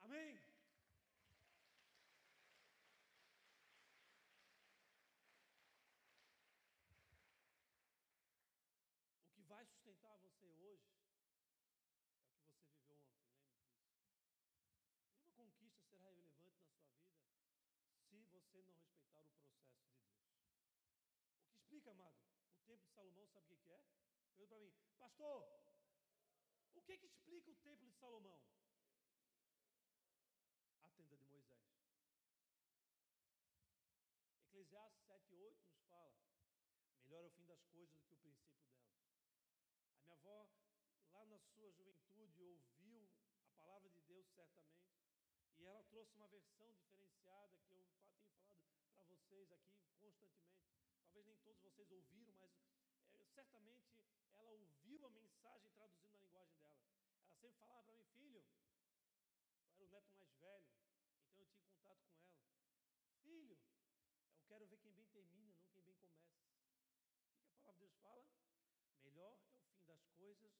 [0.00, 0.40] Amém?
[9.24, 12.48] O que vai sustentar você hoje é o que você viveu ontem,
[12.88, 13.50] lembre-se disso.
[15.04, 19.76] Nenhuma conquista será relevante na sua vida se você não respeitar o processo de Deus.
[21.36, 22.16] O que explica, amado,
[22.54, 23.84] o templo de Salomão, sabe o que é?
[24.24, 25.46] Pergunta para mim, pastor,
[26.74, 28.40] o que, que explica o templo de Salomão?
[30.82, 31.60] a tenda de Moisés.
[34.48, 36.14] Eclesiastes 7, 8 nos fala:
[37.04, 38.90] melhor é o fim das coisas do que o princípio delas.
[39.94, 40.46] A minha avó,
[41.12, 43.08] lá na sua juventude, ouviu
[43.42, 45.00] a palavra de Deus certamente,
[45.56, 48.04] e ela trouxe uma versão diferenciada que eu tenho
[48.44, 50.60] falado para vocês aqui constantemente.
[51.02, 52.52] Talvez nem todos vocês ouviram, mas
[53.14, 53.88] é, certamente
[54.34, 56.84] ela ouviu a mensagem traduzindo na linguagem dela.
[57.24, 60.68] Ela sempre falava para mim, filho, eu era o neto mais velho,
[61.28, 62.36] então eu tinha contato com ela.
[63.22, 63.58] Filho,
[64.36, 66.40] eu quero ver quem bem termina, não quem bem começa.
[67.38, 68.26] O que, a palavra de Deus fala?
[69.02, 69.38] Melhor é o
[69.72, 70.52] fim das coisas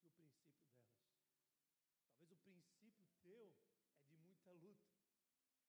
[0.00, 0.88] do que o princípio delas.
[2.08, 3.54] Talvez o princípio teu
[3.98, 4.88] é de muita luta.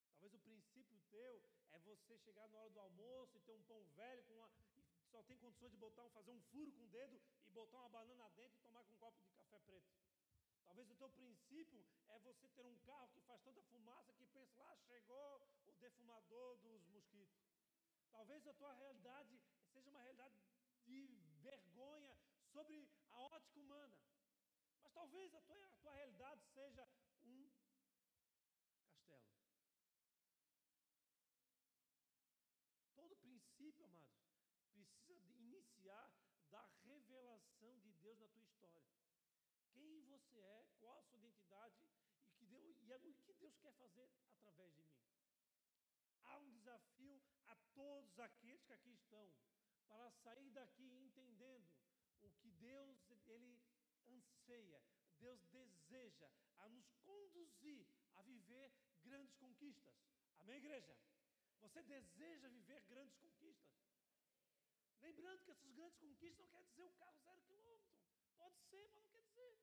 [0.10, 3.84] Talvez o princípio teu é você chegar na hora do almoço e ter um pão
[3.96, 4.82] velho com uma, e
[5.12, 8.30] só tem condições de botar fazer um furo com o dedo e botar uma banana
[8.30, 9.92] dentro e tomar com um copo de café preto.
[10.64, 14.58] Talvez o teu princípio é você ter um carro que faz tanta fumaça que pensa
[14.62, 17.44] lá chegou o defumador dos mosquitos.
[18.12, 19.38] Talvez a tua realidade
[19.74, 20.40] seja uma realidade
[20.86, 21.08] de
[21.42, 22.18] vergonha
[22.52, 23.98] sobre a ótica humana.
[24.82, 26.88] Mas talvez a tua, a tua realidade seja
[27.24, 27.50] um
[29.08, 29.26] castelo.
[32.94, 34.20] Todo princípio, amados,
[34.74, 36.12] precisa iniciar
[36.50, 38.84] da revelação de Deus na tua história
[39.72, 41.76] quem você é, qual a sua identidade
[42.40, 44.10] e, que Deus, e o que Deus quer fazer
[44.40, 44.98] através de mim.
[46.24, 49.32] Há um desafio a todos aqueles que aqui estão,
[49.88, 51.70] para sair daqui entendendo
[52.26, 53.60] o que Deus ele
[54.08, 54.82] anseia,
[55.20, 58.72] Deus deseja a nos conduzir a viver
[59.04, 59.96] grandes conquistas.
[60.40, 60.98] Amém, igreja?
[61.62, 63.76] Você deseja viver grandes conquistas?
[65.02, 67.96] Lembrando que essas grandes conquistas não quer dizer o carro zero quilômetro.
[68.38, 69.60] Pode ser, mas não quer dizer.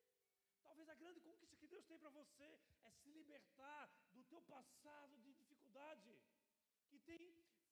[0.62, 5.18] Talvez a grande conquista que Deus tem para você é se libertar do teu passado
[5.18, 6.18] de dificuldade,
[6.88, 7.18] que tem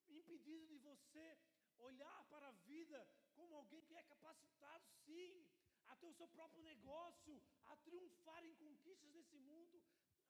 [0.09, 1.38] impedido de você
[1.81, 5.47] olhar para a vida como alguém que é capacitado, sim,
[5.87, 9.83] a ter o seu próprio negócio, a triunfar em conquistas nesse mundo,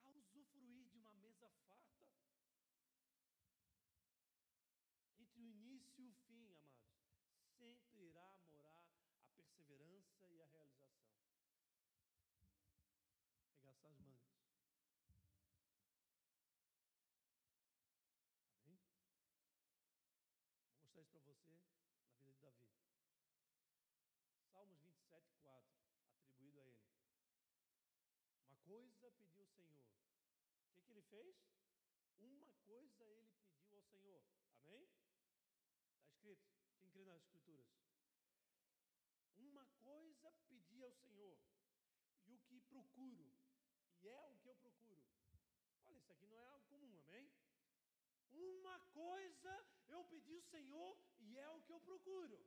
[0.05, 2.09] a usufruir de uma mesa farta.
[5.19, 7.11] Entre o início e o fim, amados,
[7.59, 8.87] sempre irá morar
[9.23, 11.01] a perseverança e a realização
[13.71, 14.31] arregaçar as mangas.
[18.65, 18.81] Amém?
[20.69, 21.59] Vou mostrar isso para você
[22.03, 22.65] na vida de Davi.
[24.53, 25.79] Salmos 27, 4,
[26.11, 26.89] atribuído a ele.
[28.49, 29.83] Uma coisa pediu o Senhor.
[30.65, 31.37] O que, que ele fez?
[32.21, 34.23] Uma coisa ele pediu ao Senhor.
[34.55, 34.89] Amém?
[35.97, 36.47] Está escrito.
[36.79, 37.67] Quem crê nas Escrituras?
[39.39, 41.37] Uma coisa pedi ao Senhor
[42.27, 43.35] e o que procuro,
[44.03, 45.05] e é o que eu procuro.
[45.87, 47.29] Olha, isso aqui não é algo comum, amém?
[48.31, 52.39] Uma coisa eu pedi ao Senhor e é o que eu procuro.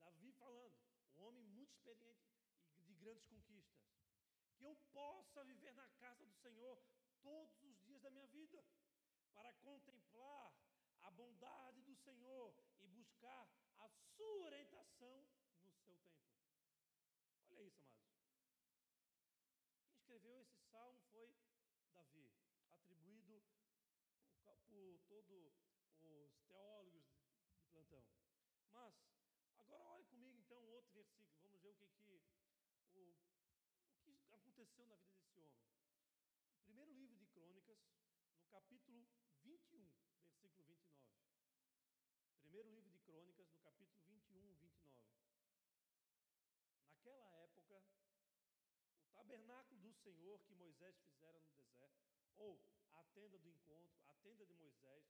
[0.00, 0.74] Davi falando,
[1.14, 2.34] um homem muito experiente
[2.74, 3.89] e de grandes conquistas.
[4.60, 6.78] Que eu possa viver na casa do Senhor
[7.22, 8.62] todos os dias da minha vida,
[9.32, 10.52] para contemplar
[11.00, 13.48] a bondade do Senhor e buscar
[13.78, 15.26] a sua orientação
[15.64, 16.36] no seu templo.
[17.46, 18.20] Olha isso, amados.
[19.80, 21.34] Quem escreveu esse salmo foi
[21.94, 22.30] Davi,
[22.70, 23.42] atribuído
[24.44, 25.54] por, por todos
[26.02, 27.06] os teólogos
[27.56, 28.04] de plantão.
[28.68, 28.94] Mas,
[29.56, 31.88] agora olhe comigo então outro versículo, vamos ver o que,
[32.90, 33.16] que, o,
[33.88, 35.64] o que aconteceu na vida desse homem.
[36.64, 37.78] Primeiro livro de Crônicas,
[38.36, 39.08] no capítulo
[39.42, 39.90] 21,
[40.42, 41.08] versículo 29.
[42.42, 45.00] Primeiro livro de Crônicas, no capítulo 21, 29.
[46.90, 47.82] Naquela época,
[49.02, 52.04] o tabernáculo do Senhor que Moisés fizera no deserto,
[52.36, 52.60] ou
[52.92, 55.06] a tenda do encontro, a tenda de Moisés,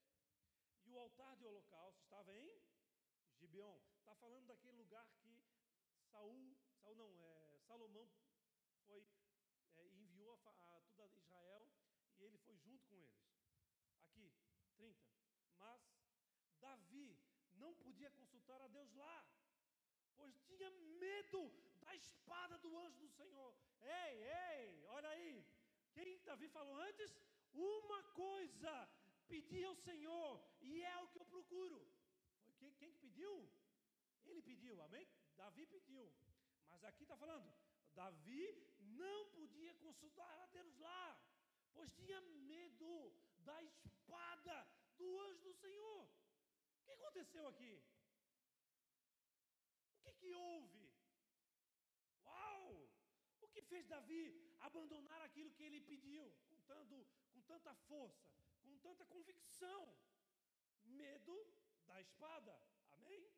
[0.84, 2.62] e o altar de holocausto estava em
[3.34, 3.80] Gibeon.
[3.98, 5.44] Está falando daquele lugar que
[6.12, 8.08] Saul, Saul não, é, Salomão
[8.86, 9.06] foi
[9.76, 11.70] é, enviou a, a toda Israel
[12.18, 13.20] e ele foi junto com eles.
[14.02, 14.32] Aqui,
[14.74, 15.08] 30.
[15.56, 15.80] Mas
[16.60, 17.18] Davi
[17.62, 19.16] não podia consultar a Deus lá,
[20.16, 20.70] pois tinha
[21.04, 21.42] medo
[21.84, 23.54] da espada do anjo do Senhor.
[23.82, 25.44] Ei, ei, olha aí.
[25.94, 27.10] Quem Davi falou antes?
[27.52, 28.72] Uma coisa
[29.28, 30.30] pedi ao Senhor
[30.60, 31.80] e é o que eu procuro.
[32.44, 33.32] Foi quem, quem que pediu?
[34.26, 35.06] Ele pediu, amém?
[35.36, 36.04] Davi pediu.
[36.68, 37.52] Mas aqui está falando,
[37.94, 38.44] Davi
[39.02, 41.20] não podia consultar a Deus lá,
[41.74, 44.56] pois tinha medo da espada
[44.96, 46.19] do anjo do Senhor.
[46.90, 47.74] Que aconteceu aqui?
[49.94, 50.92] O que, que houve?
[52.24, 52.90] Uau!
[53.40, 54.22] O que fez Davi
[54.58, 58.28] abandonar aquilo que ele pediu, com, tanto, com tanta força,
[58.64, 59.96] com tanta convicção?
[60.82, 61.36] Medo
[61.86, 62.60] da espada,
[62.90, 63.32] amém?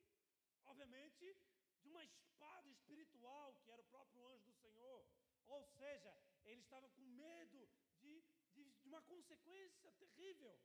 [0.65, 1.37] Obviamente,
[1.83, 5.07] de uma espada espiritual, que era o próprio anjo do Senhor.
[5.47, 7.69] Ou seja, ele estava com medo
[8.01, 8.25] de,
[8.55, 10.59] de, de uma consequência terrível,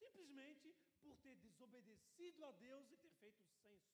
[0.00, 3.92] simplesmente por ter desobedecido a Deus e ter feito o censo.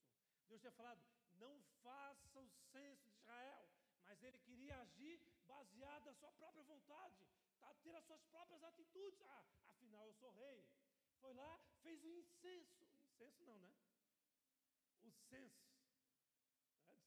[0.49, 1.03] Deus tinha falado:
[1.35, 3.69] não faça o censo de Israel,
[4.05, 7.27] mas ele queria agir baseado na sua própria vontade,
[7.59, 9.21] tá, ter as suas próprias atitudes.
[9.23, 10.65] Ah, afinal eu sou rei.
[11.21, 12.87] Foi lá, fez o incenso.
[13.09, 13.73] Incenso não, né?
[15.03, 15.67] O censo.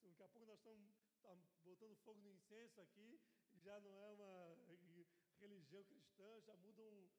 [0.03, 3.19] É, daqui a pouco nós estamos, estamos botando fogo no incenso aqui,
[3.53, 4.55] já não é uma
[5.39, 7.09] religião cristã, já muda um,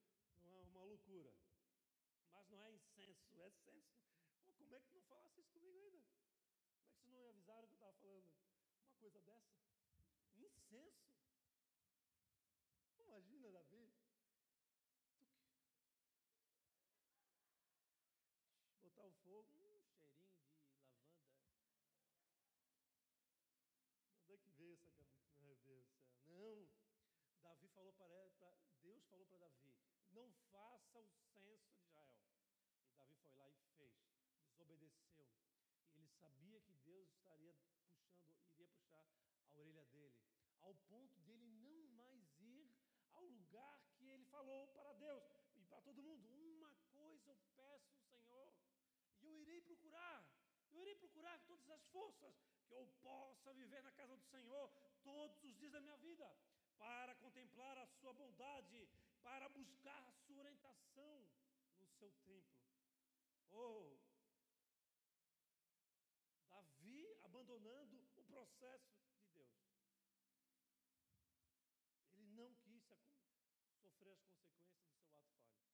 [0.42, 1.32] uma, uma loucura.
[2.50, 3.96] Não é incenso, é censo.
[4.44, 6.02] Pô, como é que não falasse isso comigo ainda?
[6.02, 8.24] Como é que vocês não me avisaram que eu estava falando
[8.82, 9.56] uma coisa dessa?
[10.36, 11.10] Incenso.
[12.98, 13.92] Imagina, Davi.
[14.98, 15.28] Tu que...
[18.82, 20.70] Botar o fogo, um cheirinho de lavanda.
[24.22, 25.38] Onde é que veio essa cabeça?
[25.40, 26.18] Meu Deus do céu.
[26.26, 26.68] Não.
[27.42, 29.76] Davi falou para, para Deus falou para Davi:
[30.12, 32.20] não faça o censo de Israel.
[32.86, 33.92] E Davi foi lá e fez,
[35.96, 38.10] ele sabia que Deus estaria puxando,
[38.52, 40.18] iria puxar a orelha dele,
[40.60, 42.70] ao ponto dele não mais ir
[43.12, 45.22] ao lugar que ele falou para Deus
[45.56, 48.52] e para todo mundo: uma coisa eu peço ao Senhor,
[49.20, 50.24] e eu irei procurar,
[50.70, 52.34] eu irei procurar com todas as forças,
[52.66, 54.70] que eu possa viver na casa do Senhor
[55.02, 56.28] todos os dias da minha vida,
[56.78, 58.88] para contemplar a Sua bondade,
[59.22, 61.28] para buscar a Sua orientação
[61.78, 62.60] no seu templo.
[63.50, 63.98] Oh,
[66.48, 68.22] Davi abandonando o
[68.60, 69.56] processo de Deus.
[72.12, 72.84] Ele não quis
[73.80, 75.72] sofrer as consequências do seu ato falho.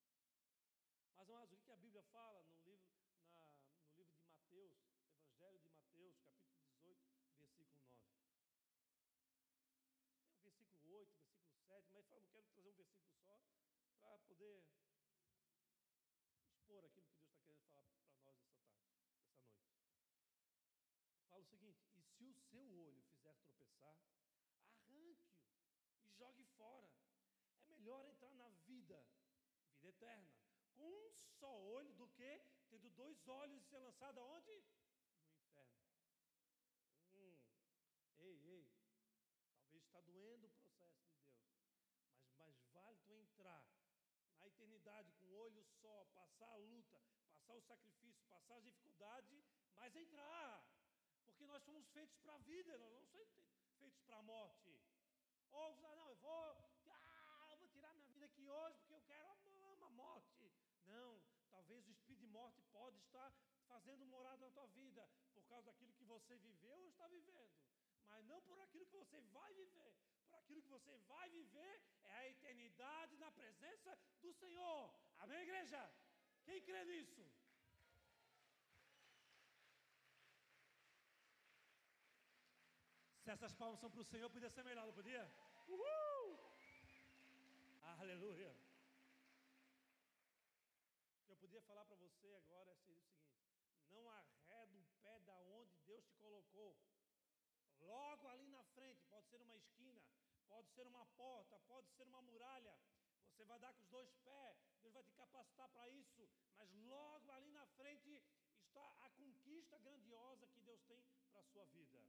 [1.16, 2.87] Mas, amados, o que a Bíblia fala no livro,
[3.32, 3.45] na,
[3.82, 4.72] no livro de Mateus,
[5.18, 7.03] Evangelho de Mateus, capítulo 18,
[7.41, 8.07] versículo 9.
[10.39, 13.41] Tem o versículo 8, versículo 7, mas eu quero trazer um versículo só
[13.99, 14.62] para poder
[16.47, 19.26] expor aquilo que Deus está querendo falar para nós essa tarde, essa noite.
[21.28, 23.96] Fala o seguinte: e se o seu olho fizer tropeçar,
[24.70, 25.38] arranque-o
[26.02, 26.90] e jogue fora.
[27.61, 29.07] É melhor entrar na vida,
[29.74, 30.32] vida eterna,
[30.74, 34.64] com um só olho do que tendo dois olhos e ser lançado aonde?
[35.57, 35.76] inferno.
[37.12, 37.38] Hum,
[38.18, 38.72] ei, ei,
[39.59, 41.36] talvez está doendo o processo de Deus,
[42.14, 43.66] mas mais vale tu entrar
[44.38, 47.00] na eternidade com um olho só, passar a luta,
[47.30, 49.44] passar o sacrifício, passar as dificuldades,
[49.74, 50.64] mas entrar,
[51.37, 53.28] porque nós somos feitos para a vida, nós não somos
[53.78, 54.72] feitos para a morte.
[55.53, 56.57] Ou não, eu vou,
[56.89, 60.51] ah, eu vou tirar minha vida aqui hoje porque eu quero a morte.
[60.87, 61.20] Não,
[61.51, 63.30] talvez o espírito de morte pode estar
[63.68, 67.55] fazendo morada na tua vida por causa daquilo que você viveu ou está vivendo,
[68.09, 69.93] mas não por aquilo que você vai viver.
[70.28, 74.95] Por aquilo que você vai viver é a eternidade na presença do Senhor.
[75.18, 75.80] Amém, igreja?
[76.45, 77.36] Quem crê nisso?
[83.26, 85.28] Se essas palmas são para o Senhor, podia ser melhor, não podia?
[85.66, 86.38] Uhul!
[87.98, 88.54] Aleluia!
[91.18, 93.42] O que eu podia falar para você agora seria o seguinte:
[93.90, 96.76] não arreda o pé da onde Deus te colocou.
[97.80, 100.00] Logo ali na frente, pode ser uma esquina,
[100.46, 102.78] pode ser uma porta, pode ser uma muralha.
[103.32, 107.32] Você vai dar com os dois pés, Deus vai te capacitar para isso, mas logo
[107.32, 108.22] ali na frente
[108.60, 111.02] está a conquista grandiosa que Deus tem
[111.32, 112.00] para a sua vida.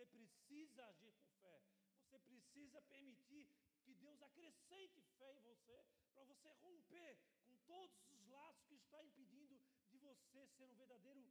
[0.00, 1.62] Você precisa agir com fé.
[2.00, 3.46] Você precisa permitir
[3.84, 5.84] que Deus acrescente fé em você,
[6.14, 11.22] para você romper com todos os laços que está impedindo de você ser um verdadeiro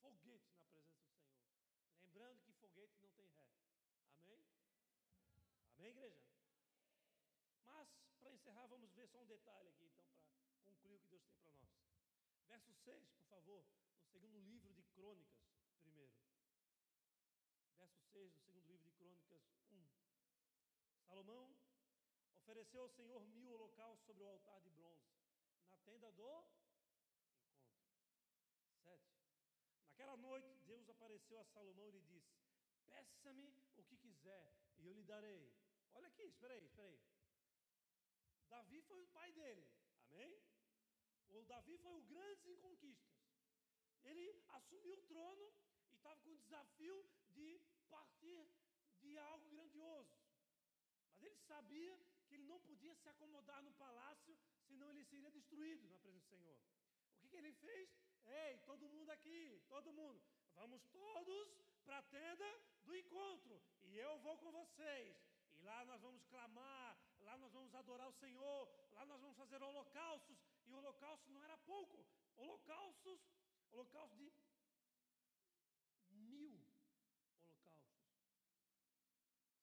[0.00, 1.44] foguete na presença do Senhor.
[2.00, 3.46] Lembrando que foguete não tem ré.
[4.16, 4.42] Amém?
[5.76, 6.24] Amém, igreja?
[7.66, 7.88] Mas,
[8.20, 10.08] para encerrar, vamos ver só um detalhe aqui, então,
[10.48, 11.68] para concluir o que Deus tem para nós.
[12.48, 13.66] Verso 6, por favor,
[13.98, 15.44] no segundo livro de Crônicas,
[15.82, 16.10] primeiro
[17.84, 19.86] verso 6 do segundo livro de Crônicas 1.
[21.06, 21.54] Salomão
[22.38, 25.12] ofereceu ao Senhor mil holocaustos sobre o altar de bronze,
[25.68, 26.48] na tenda do encontro.
[28.84, 29.04] 7.
[29.88, 32.32] Naquela noite, Deus apareceu a Salomão e lhe disse:
[32.86, 35.54] Peça-me o que quiser e eu lhe darei.
[35.92, 37.00] Olha aqui, espera aí, espera aí.
[38.48, 39.68] Davi foi o pai dele,
[40.10, 40.42] amém?
[41.28, 43.12] O Davi foi o grande em conquistas.
[44.04, 45.52] Ele assumiu o trono
[45.90, 47.04] e estava com o desafio
[47.34, 47.60] de
[47.90, 48.42] partir
[49.00, 50.12] de algo grandioso.
[51.10, 51.94] Mas ele sabia
[52.26, 56.30] que ele não podia se acomodar no palácio, senão ele seria destruído na presença do
[56.36, 56.58] Senhor.
[57.14, 57.88] O que, que ele fez?
[58.26, 60.22] Ei, todo mundo aqui, todo mundo,
[60.54, 61.48] vamos todos
[61.84, 62.48] para a tenda
[62.84, 65.16] do encontro, e eu vou com vocês.
[65.54, 69.62] E lá nós vamos clamar, lá nós vamos adorar o Senhor, lá nós vamos fazer
[69.62, 72.06] holocaustos, e holocausto não era pouco,
[72.36, 73.20] holocaustos,
[73.70, 74.32] holocausto de
[76.10, 76.66] mil
[77.38, 78.14] holocaustos.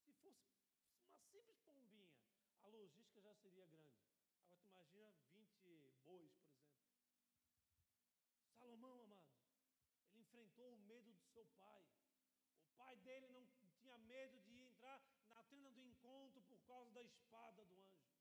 [0.04, 2.08] Se fosse uma simples pombinha,
[2.62, 2.68] a
[3.64, 4.02] grande.
[4.76, 6.92] Agora tu imagina 20 bois, por exemplo.
[8.56, 9.32] Salomão, amados,
[10.10, 11.84] ele enfrentou o medo do seu pai.
[12.64, 13.44] O pai dele não
[13.80, 18.12] tinha medo de entrar na tenda do encontro por causa da espada do anjo.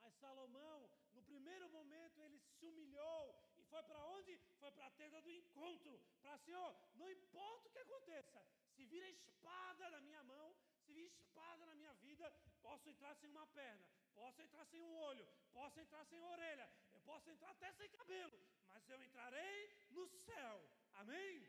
[0.00, 4.38] Mas Salomão, no primeiro momento, ele se humilhou e foi para onde?
[4.60, 6.00] Foi para a tenda do encontro.
[6.20, 8.44] Para Senhor, não importa o que aconteça,
[8.74, 10.54] se vira espada na minha mão,
[10.86, 12.32] se vir espada na minha vida,
[12.62, 17.00] posso entrar sem uma perna, posso entrar sem um olho, posso entrar sem orelha, eu
[17.00, 20.70] posso entrar até sem cabelo, mas eu entrarei no céu.
[20.92, 21.48] Amém?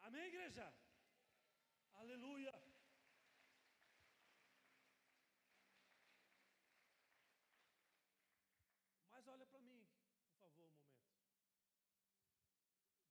[0.00, 0.66] Amém, igreja?
[1.94, 2.52] Aleluia.
[9.10, 9.86] Mas olha para mim,
[10.24, 11.22] por favor, um momento.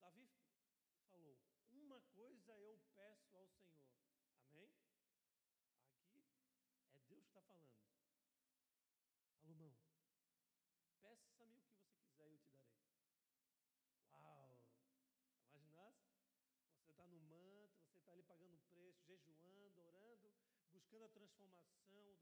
[0.02, 0.30] Davi
[1.10, 1.40] falou:
[1.72, 3.82] Uma coisa eu peço ao Senhor.
[4.44, 4.70] Amém?
[5.95, 7.72] Aqui é Deus que está falando.
[9.40, 9.74] Salomão,
[11.02, 12.84] peça-me o que você quiser e eu te darei.
[14.11, 14.60] Uau!
[15.49, 16.11] Imaginasse?
[16.76, 20.34] Você está no manto, você está ali pagando preço, jejuando, orando,
[20.92, 22.18] buscando a transformação,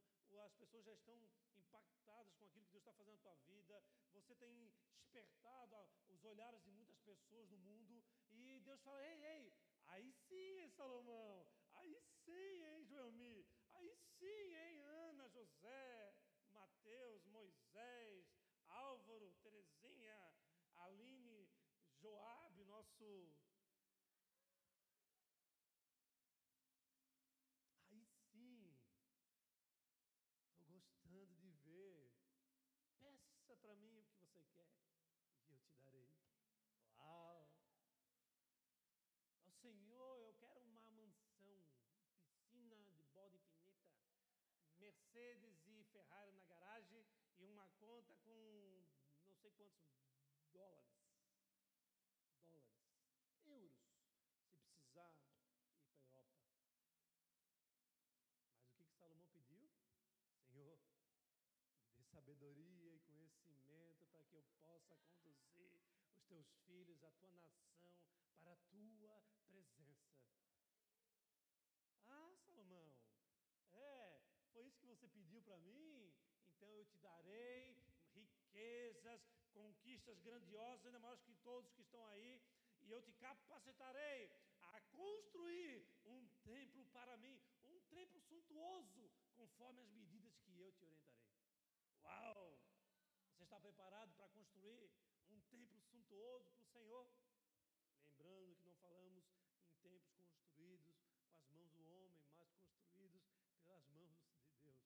[0.46, 1.20] as pessoas já estão
[1.56, 3.84] impactadas com aquilo que Deus está fazendo na tua vida,
[4.14, 5.76] você tem despertado
[6.08, 9.54] os olhares de muitas pessoas no mundo, e Deus fala: ei, ei,
[9.88, 16.16] aí sim, hein, Salomão, aí sim, hein, Joelmi, aí sim, hein, Ana, José,
[16.52, 18.28] Mateus, Moisés,
[18.68, 20.34] Álvaro, Terezinha,
[20.76, 21.50] Aline,
[22.00, 23.34] Joabe, nosso
[27.92, 28.78] Aí sim,
[30.48, 32.14] estou gostando de ver.
[33.00, 34.72] Peça para mim o que você quer
[35.48, 36.16] e eu te darei.
[36.98, 37.48] Uau!
[39.46, 41.66] Ó Senhor, eu quero uma mansão,
[42.32, 44.00] piscina de bode infinita,
[44.78, 47.06] Mercedes e Ferrari na garagem
[47.38, 48.86] e uma conta com
[49.26, 49.80] não sei quantos
[50.52, 50.90] dólares.
[52.48, 52.80] Dólares,
[53.46, 53.78] euros,
[54.48, 55.36] se precisar ir
[56.12, 56.50] para a Europa.
[58.56, 59.70] Mas o que, que Salomão pediu?
[60.48, 60.80] Senhor,
[61.86, 62.89] me dê sabedoria
[63.30, 65.74] conhecimento para que eu possa conduzir
[66.14, 67.80] os teus filhos, a tua nação,
[68.40, 70.10] para a tua presença.
[72.08, 72.92] Ah, Salomão,
[73.74, 76.14] é, foi isso que você pediu para mim?
[76.48, 77.78] Então eu te darei
[78.14, 79.22] riquezas,
[79.54, 82.42] conquistas grandiosas, ainda mais que todos que estão aí,
[82.82, 84.32] e eu te capacitarei
[84.62, 90.86] a construir um templo para mim, um templo suntuoso, conforme as medidas que eu te
[90.86, 91.30] orientarei.
[92.04, 92.59] Uau!
[93.50, 94.92] Está preparado para construir
[95.32, 97.10] um templo suntuoso para o Senhor?
[98.06, 99.26] Lembrando que não falamos
[99.66, 103.24] em templos construídos com as mãos do homem, mas construídos
[103.64, 104.78] pelas mãos de Deus,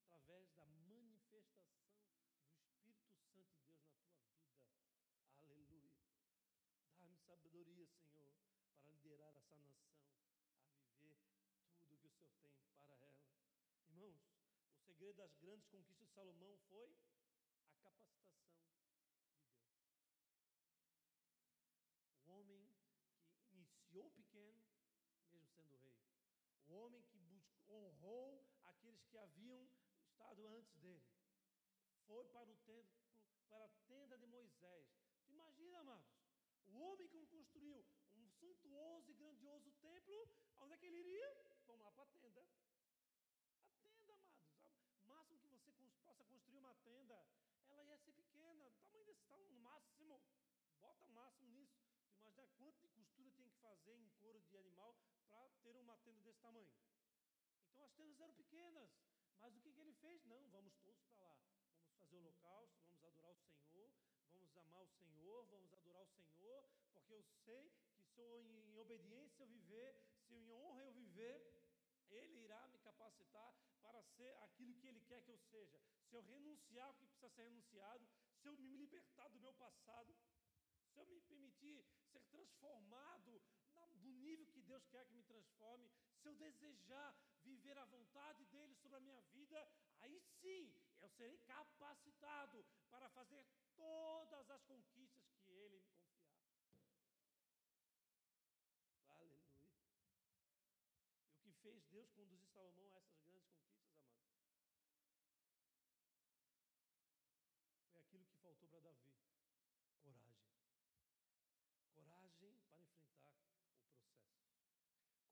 [0.00, 4.00] através da manifestação do Espírito Santo de Deus na tua vida.
[5.42, 5.92] Aleluia.
[6.96, 8.32] Dá-me sabedoria, Senhor,
[8.80, 10.00] para liderar essa nação
[10.72, 11.20] a viver
[11.86, 13.12] tudo que o Senhor tem para ela.
[13.84, 14.24] Irmãos,
[14.72, 16.96] o segredo das grandes conquistas de Salomão foi
[17.98, 19.58] capacitação de Deus.
[22.26, 22.68] O homem
[23.46, 24.62] que iniciou pequeno,
[25.30, 25.98] mesmo sendo rei.
[26.66, 29.68] O homem que buscou, honrou aqueles que haviam
[30.02, 31.06] estado antes dele.
[32.06, 32.98] Foi para, o templo,
[33.48, 34.86] para a tenda de Moisés.
[35.24, 36.18] Tu imagina, amados,
[36.66, 37.84] o homem que construiu
[38.14, 41.28] um suntuoso e grandioso templo, onde é que ele iria?
[41.66, 42.46] Vamos lá para a tenda.
[43.82, 44.86] A tenda, amados.
[45.02, 45.72] O máximo que você
[46.02, 47.26] possa construir uma tenda,
[47.68, 48.70] ela ia ser pequena,
[49.28, 50.20] tal, no máximo.
[50.80, 51.78] Bota o máximo nisso.
[52.10, 54.96] Tu imagina quanto de costura tem que fazer em couro de animal
[55.28, 56.68] para ter uma tenda desse tamanho.
[57.70, 58.90] Então as tendas eram pequenas.
[59.40, 60.24] Mas o que, que ele fez?
[60.24, 61.36] Não, vamos todos para lá.
[61.80, 63.92] Vamos fazer o holocausto, vamos adorar o Senhor,
[64.32, 68.76] vamos amar o Senhor, vamos adorar o Senhor, porque eu sei que se eu em
[68.76, 69.94] obediência eu viver,
[70.26, 71.38] se eu em honra eu viver,
[72.10, 75.80] ele irá me capacitar para ser aquilo que Ele quer que eu seja.
[76.08, 78.06] Se eu renunciar o que precisa ser renunciado,
[78.40, 80.14] se eu me libertar do meu passado,
[80.92, 83.40] se eu me permitir ser transformado
[84.02, 85.90] no nível que Deus quer que me transforme,
[86.20, 89.58] se eu desejar viver a vontade dEle sobre a minha vida,
[90.00, 90.64] aí sim
[91.00, 93.44] eu serei capacitado para fazer
[93.76, 96.98] todas as conquistas que Ele me confiar.
[99.08, 99.48] Aleluia.
[101.44, 104.28] E o que fez Deus conduzir Salomão a essas grandes conquistas, amados?
[107.90, 109.14] Foi aquilo que faltou para Davi:
[110.02, 110.50] coragem.
[111.94, 113.78] Coragem para enfrentar o processo.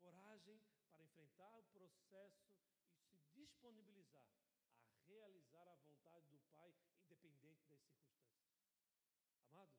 [0.01, 0.61] Coragem
[1.37, 2.49] enfrentar o processo
[2.97, 4.25] e se disponibilizar
[4.89, 8.73] a realizar a vontade do Pai, independente das circunstâncias.
[9.45, 9.77] Amados,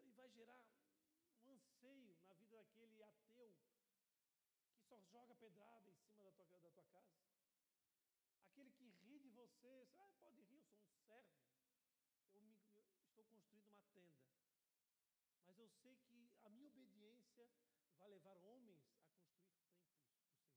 [0.04, 0.66] e vai gerar
[1.46, 3.56] um anseio na vida daquele ateu
[4.68, 7.24] que só joga pedrada em cima da tua, da tua casa.
[8.44, 11.32] Aquele que ri de você, ah, pode rir, eu sou um servo.
[12.34, 14.20] Eu, me, eu estou construindo uma tenda.
[15.46, 17.50] Mas eu sei que a minha obediência
[17.98, 20.50] vai levar homens a construir templos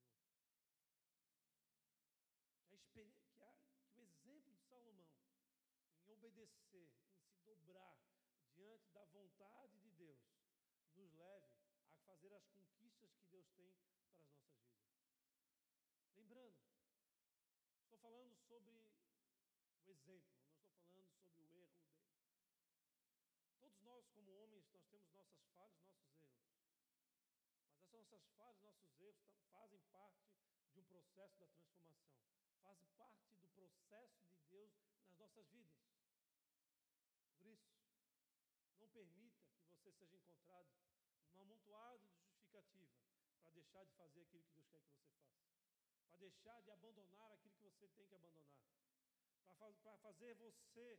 [2.33, 2.81] para o Senhor.
[2.93, 3.01] Que,
[3.41, 3.55] a,
[3.95, 5.17] que, o exemplo de Salomão
[6.05, 7.97] em obedecer, em se dobrar
[8.55, 10.21] diante da vontade de Deus,
[10.95, 11.47] nos leve
[11.91, 14.77] a fazer as conquistas que Deus tem para as nossas vidas.
[16.15, 16.55] Lembrando,
[17.81, 18.85] estou falando sobre
[19.87, 20.37] o exemplo,
[20.77, 22.13] não estou falando sobre o erro dele.
[23.59, 26.53] Todos nós, como homens, nós temos nossas falhas, nossos erros.
[27.57, 30.23] Mas essas nossas falhas, nossos erros fazem parte
[30.73, 34.71] de um processo da transformação, fazem parte do processo de Deus
[35.07, 35.79] nas nossas vidas.
[37.35, 37.73] Por isso,
[38.79, 40.69] não permita que você seja encontrado
[41.33, 42.93] num amontoado de justificativa
[43.43, 45.43] para deixar de fazer aquilo que Deus quer que você faça,
[46.09, 48.63] para deixar de abandonar aquilo que você tem que abandonar,
[49.83, 50.99] para fazer você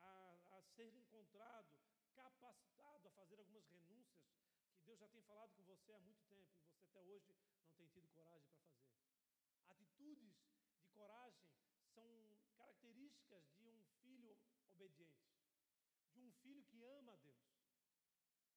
[0.00, 1.68] a, a ser encontrado,
[2.14, 4.26] capacitado a fazer algumas renúncias
[4.72, 7.26] que Deus já tem falado com você há muito tempo e você até hoje
[7.64, 8.86] não tem tido coragem para fazer.
[9.68, 10.35] Atitudes de
[10.96, 11.46] coragem
[11.94, 12.08] são
[12.56, 14.36] características de um filho
[14.72, 15.26] obediente
[16.16, 17.36] de um filho que ama a Deus,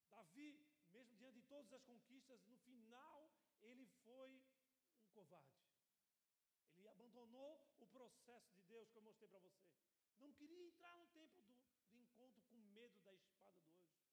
[0.09, 3.29] Davi, mesmo diante de todas as conquistas, no final
[3.59, 4.41] ele foi
[5.01, 5.59] um covarde.
[6.77, 9.67] Ele abandonou o processo de Deus que eu mostrei para você.
[10.17, 11.53] Não queria entrar no tempo do,
[11.91, 14.07] do encontro com medo da espada do anjo.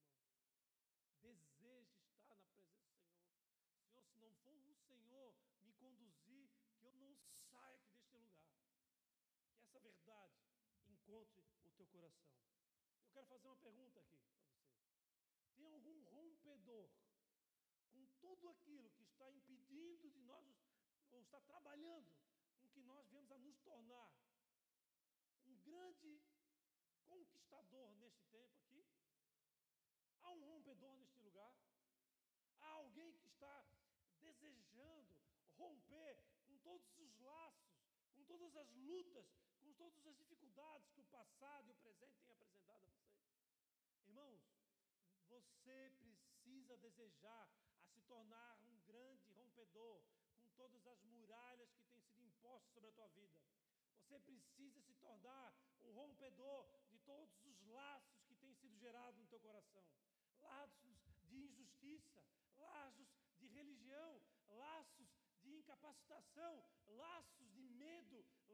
[1.21, 3.31] Deseje estar na presença do Senhor.
[3.93, 6.49] Senhor, se não for o Senhor me conduzir,
[6.79, 7.15] que eu não
[7.51, 8.81] saia aqui deste lugar.
[9.55, 10.41] Que essa verdade
[10.87, 12.35] encontre o teu coração.
[13.05, 14.65] Eu quero fazer uma pergunta aqui para você.
[15.57, 16.91] Tem algum rompedor
[17.93, 20.57] com tudo aquilo que está impedindo de nós,
[21.11, 22.13] ou está trabalhando
[22.57, 24.11] com que nós viemos a nos tornar
[25.47, 26.21] um grande
[27.07, 28.85] conquistador neste tempo aqui?
[30.23, 31.57] Há um rompedor neste lugar?
[32.61, 33.65] Há alguém que está
[34.21, 35.15] desejando
[35.57, 37.75] romper com todos os laços,
[38.25, 39.27] com todas as lutas,
[39.61, 43.21] com todas as dificuldades que o passado e o presente têm apresentado a você?
[44.07, 44.41] Irmãos,
[45.29, 47.51] você precisa desejar
[47.83, 50.03] a se tornar um grande rompedor
[50.39, 53.39] com todas as muralhas que têm sido impostas sobre a tua vida.
[53.99, 59.27] Você precisa se tornar um rompedor de todos os laços que têm sido gerados no
[59.27, 59.85] teu coração
[60.41, 60.97] laços
[61.29, 62.23] de injustiça,
[62.57, 65.09] laços de religião, laços
[65.43, 67.34] de incapacitação, laços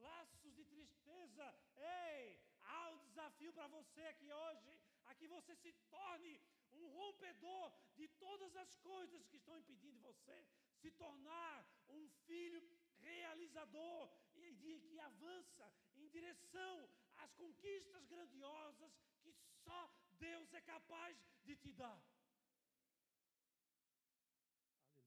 [0.00, 1.46] laços de tristeza.
[1.76, 6.40] Ei, há um desafio para você aqui hoje, a que você se torne
[6.72, 10.46] um rompedor de todas as coisas que estão impedindo você
[10.80, 12.62] se tornar um filho
[13.00, 19.32] realizador e de, que avança em direção às conquistas grandiosas que
[19.64, 19.80] só
[20.18, 22.00] Deus é capaz de te dar.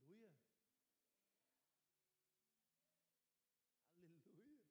[0.05, 0.35] Aleluia.
[4.01, 4.61] Aleluia.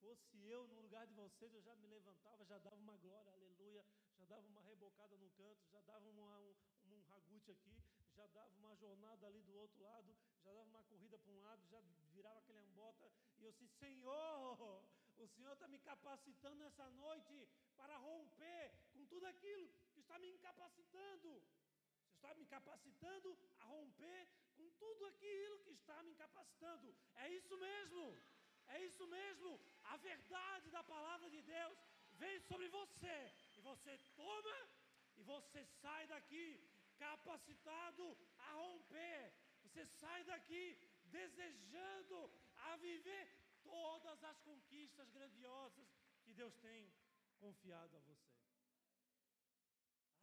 [0.00, 3.32] Se fosse eu no lugar de vocês, eu já me levantava, já dava uma glória,
[3.32, 3.84] aleluia,
[4.18, 6.54] já dava uma rebocada no canto, já dava uma, um,
[6.86, 7.76] um ragute aqui,
[8.16, 11.62] já dava uma jornada ali do outro lado, já dava uma corrida para um lado,
[11.68, 11.80] já
[12.12, 14.84] virava aquele ambota, e eu disse: Senhor,
[15.18, 20.30] o Senhor está me capacitando nessa noite para romper com tudo aquilo que está me
[20.30, 21.42] incapacitando.
[22.02, 26.96] Você está me capacitando a romper com tudo aquilo que está me incapacitando.
[27.14, 28.20] É isso mesmo.
[28.68, 29.58] É isso mesmo,
[29.92, 31.78] a verdade da palavra de Deus
[32.22, 33.16] vem sobre você,
[33.56, 34.56] e você toma
[35.16, 36.46] e você sai daqui
[36.98, 38.04] capacitado
[38.38, 39.32] a romper,
[39.62, 40.64] você sai daqui
[41.16, 42.18] desejando
[42.68, 43.26] a viver
[43.62, 45.88] todas as conquistas grandiosas
[46.24, 46.92] que Deus tem
[47.38, 48.36] confiado a você.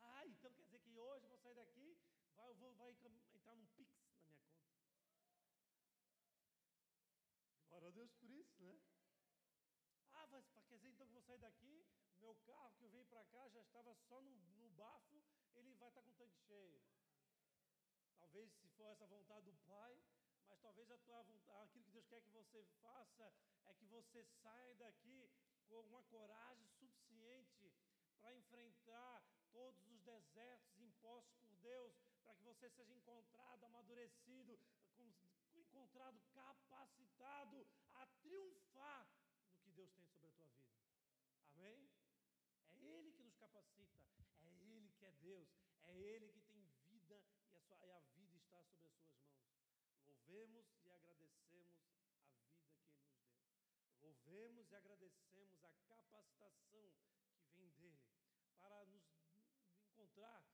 [0.02, 1.98] Ah, então quer dizer que hoje vou sair daqui,
[2.36, 4.46] vai, eu vou, vai entrar num Pix na minha conta.
[7.70, 8.80] Glória a Deus por isso, né?
[10.54, 11.86] Mas quer dizer então que eu vou sair daqui,
[12.20, 15.90] meu carro que eu veio para cá já estava só no, no bafo, ele vai
[15.90, 16.82] estar com o tanque cheio.
[18.18, 19.98] Talvez se for essa vontade do Pai,
[20.48, 23.34] mas talvez a tua vontade, aquilo que Deus quer que você faça
[23.66, 25.30] é que você saia daqui
[25.68, 27.74] com uma coragem suficiente
[28.20, 31.94] para enfrentar todos os desertos impostos por Deus,
[32.24, 34.60] para que você seja encontrado, amadurecido,
[35.54, 39.08] encontrado capacitado a triunfar
[39.50, 40.84] no que Deus tem sobre a tua vida.
[41.54, 41.90] Amém?
[42.70, 44.00] É Ele que nos capacita,
[44.42, 45.50] é Ele que é Deus,
[45.82, 47.20] é Ele que tem vida
[47.50, 49.42] e a, sua, e a vida está sobre as suas mãos.
[50.06, 53.10] Louvemos e agradecemos a vida que Ele nos deu.
[54.02, 56.94] Louvemos e agradecemos a capacitação
[57.42, 58.06] que vem dele
[58.60, 59.04] para nos
[59.90, 60.46] encontrar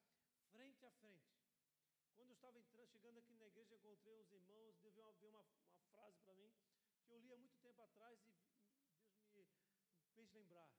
[0.52, 1.36] frente a frente.
[2.16, 6.18] Quando eu estava entrando, chegando aqui na igreja, encontrei uns irmãos, uma, uma, uma frase
[6.22, 6.52] para mim,
[7.06, 8.32] que eu li há muito tempo atrás e
[9.34, 9.50] Deus
[10.00, 10.72] me fez lembrar.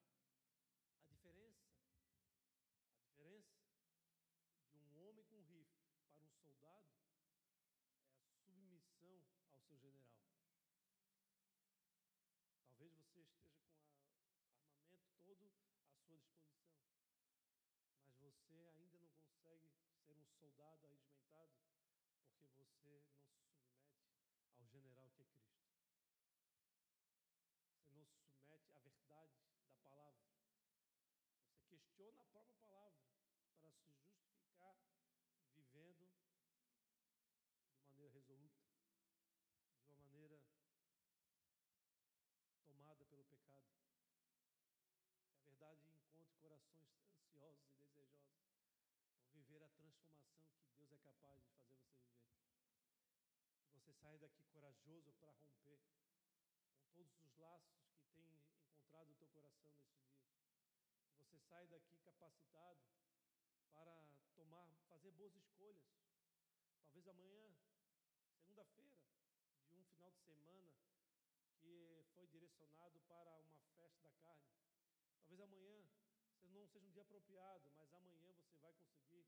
[0.98, 1.68] A diferença,
[2.94, 3.62] a diferença
[4.72, 5.82] de um homem com rifle
[6.14, 10.26] para um soldado é a submissão ao seu general.
[12.64, 16.52] Talvez você esteja com o armamento todo à sua disposição
[18.04, 19.64] mas você ainda não consegue
[20.04, 21.52] ser um soldado arregimentado
[22.44, 23.80] porque você não se submete
[24.56, 25.62] ao general que é Cristo.
[27.78, 29.32] Você não se submete à verdade
[29.64, 30.22] da palavra.
[31.48, 33.02] Você questiona a própria palavra
[33.60, 34.76] para se justificar
[35.54, 38.62] vivendo de maneira resoluta,
[39.84, 40.40] de uma maneira
[42.64, 43.52] tomada pelo pecado
[45.62, 48.52] verdade, encontre corações ansiosos e desejosos
[49.18, 52.62] por viver a transformação que Deus é capaz de fazer você viver.
[53.64, 55.80] Que você saia daqui corajoso para romper
[56.74, 58.28] com todos os laços que tem
[58.60, 60.30] encontrado o teu coração nesses dias.
[61.16, 62.80] Que você saia daqui capacitado
[63.72, 64.06] para
[64.36, 65.88] tomar, fazer boas escolhas.
[66.82, 67.56] Talvez amanhã,
[68.36, 69.00] segunda-feira,
[69.68, 70.70] de um final de semana
[71.60, 74.52] que foi direcionado para uma festa da carne.
[75.16, 75.82] Talvez amanhã
[76.50, 79.26] não seja um dia apropriado, mas amanhã você vai conseguir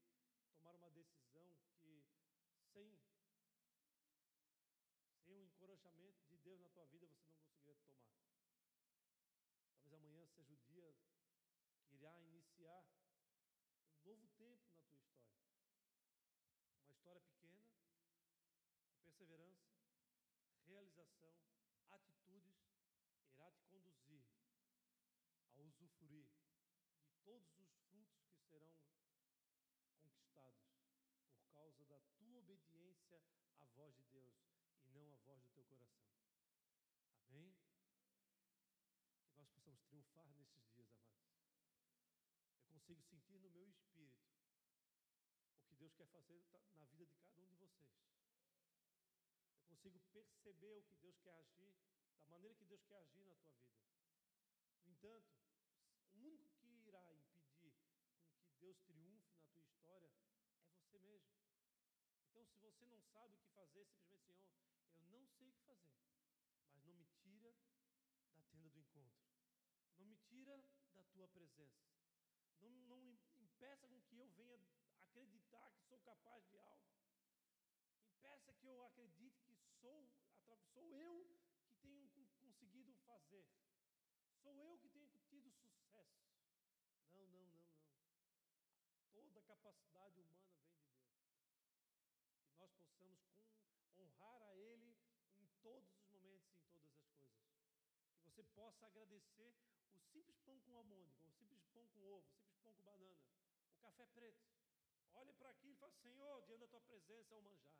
[0.52, 2.04] tomar uma decisão que
[2.72, 2.98] sem
[5.24, 8.04] sem o encorajamento de Deus na tua vida você não conseguiria tomar.
[9.72, 10.94] Talvez amanhã seja o dia
[11.86, 12.84] que irá iniciar
[13.88, 15.32] um novo tempo na tua história.
[16.84, 17.64] Uma história pequena,
[18.86, 19.74] com perseverança,
[20.66, 21.34] realização,
[21.88, 22.58] atitudes,
[23.32, 24.24] irá te conduzir
[25.56, 26.26] a usufruir
[26.96, 28.76] de todos os frutos que serão
[29.96, 30.60] conquistados
[31.32, 33.22] por causa da tua obediência
[33.56, 34.36] à voz de Deus
[34.82, 36.12] e não à voz do teu coração.
[37.28, 37.56] Amém?
[39.30, 41.40] Que nós possamos triunfar nesses dias, amados.
[42.60, 44.28] Eu consigo sentir no meu espírito
[45.60, 46.44] o que Deus quer fazer
[46.76, 47.94] na vida de cada um de vocês.
[49.60, 51.72] Eu consigo perceber o que Deus quer agir,
[52.20, 53.82] da maneira que Deus quer agir na tua vida.
[54.84, 55.34] No entanto,
[56.14, 57.88] o único que irá impedir com
[58.46, 60.10] que Deus triunfe na tua história
[60.66, 61.34] é você mesmo.
[62.28, 64.50] Então, se você não sabe o que fazer, simplesmente
[64.96, 66.00] Senhor, eu não sei o que fazer,
[66.74, 67.54] mas não me tira
[68.36, 69.24] da tenda do encontro,
[69.96, 70.64] não me tira
[70.94, 71.86] da tua presença,
[72.60, 74.68] não, não impeça com que eu venha
[74.98, 76.90] acreditar que sou capaz de algo,
[78.08, 80.08] impeça que eu acredite que sou,
[80.72, 81.24] sou eu
[81.68, 82.08] que tenho
[82.40, 83.46] conseguido fazer,
[84.42, 86.24] sou eu que tenho tido sucesso.
[87.12, 87.84] Não, não, não, não.
[89.12, 91.44] Toda capacidade humana vem de Deus
[92.48, 94.96] que nós possamos com, honrar a Ele
[95.38, 97.44] em todos os momentos e em todas as coisas.
[98.14, 99.54] Que você possa agradecer
[99.92, 103.24] o simples pão com amônica, o simples pão com ovo, o simples pão com banana,
[103.72, 104.44] o café preto.
[105.14, 107.78] Olhe para aquilo e fale, Senhor, diante da tua presença é o manjar.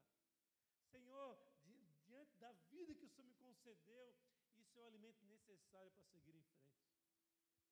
[0.90, 4.14] Senhor, di diante da vida que o Senhor me concedeu,
[4.56, 6.84] isso é o alimento necessário para seguir em frente.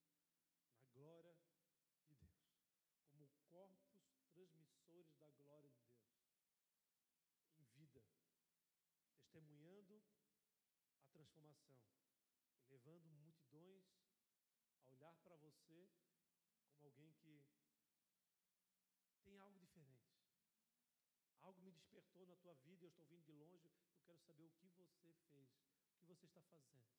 [0.73, 2.31] na glória de Deus,
[3.11, 3.89] como corpos
[4.33, 6.19] transmissores da glória de Deus,
[7.57, 8.03] em vida,
[9.15, 10.03] testemunhando
[11.01, 11.83] a transformação,
[12.69, 14.08] levando multidões
[14.99, 15.89] olhar para você
[16.81, 17.41] como alguém que
[19.23, 20.11] tem algo diferente.
[21.41, 23.71] Algo me despertou na tua vida eu estou vindo de longe.
[23.95, 25.49] Eu quero saber o que você fez,
[25.93, 26.91] o que você está fazendo.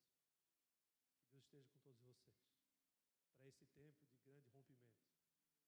[1.28, 2.40] Que Deus esteja com todos vocês
[3.36, 5.04] para esse tempo de grande rompimento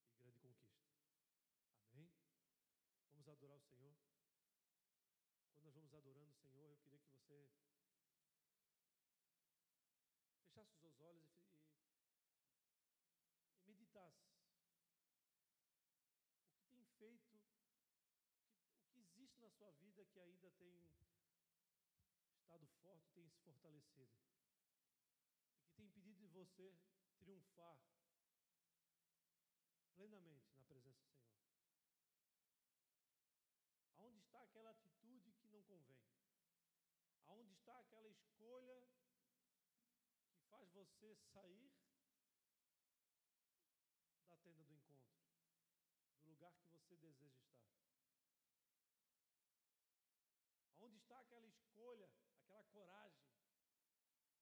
[0.09, 0.89] e grande conquista.
[1.93, 2.11] Amém?
[3.11, 3.95] Vamos adorar o Senhor.
[5.53, 7.47] Quando nós vamos adorando o Senhor, eu queria que você
[10.53, 12.23] fechasse os seus olhos e, e,
[13.57, 14.29] e meditasse.
[16.47, 17.81] O que tem feito, o que,
[18.79, 20.75] o que existe na sua vida que ainda tem
[22.35, 24.11] estado forte, tem se fortalecido.
[25.61, 26.75] E que tem impedido de você
[27.17, 27.79] triunfar
[29.95, 31.39] plenamente na presença do Senhor.
[33.99, 36.03] Aonde está aquela atitude que não convém?
[37.27, 38.83] Aonde está aquela escolha
[40.33, 41.73] que faz você sair
[44.27, 45.15] da tenda do encontro,
[46.25, 47.63] do lugar que você deseja estar.
[50.85, 52.11] Onde está aquela escolha,
[52.41, 53.25] aquela coragem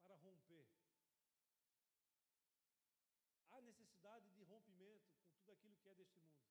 [0.03, 0.67] para romper?
[3.51, 6.49] Há necessidade de rompimento com tudo aquilo que é deste mundo.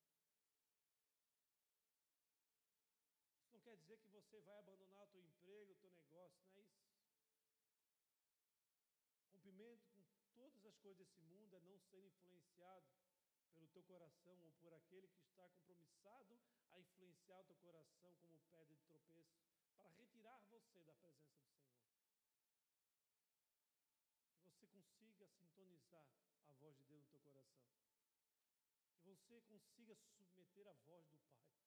[3.39, 6.57] Isso não quer dizer que você vai abandonar o teu emprego, o teu negócio, não
[6.57, 6.89] é isso.
[9.31, 10.03] Rompimento com
[10.35, 12.85] todas as coisas desse mundo é não ser influenciado
[13.53, 16.37] pelo teu coração ou por aquele que está compromissado
[16.71, 19.39] a influenciar o teu coração como pedra de tropeço
[19.77, 21.79] para retirar você da presença do Senhor.
[24.35, 26.05] Que você consiga sintonizar
[26.43, 27.71] a voz de Deus no teu coração.
[28.91, 31.58] Que você consiga submeter a voz do Pai.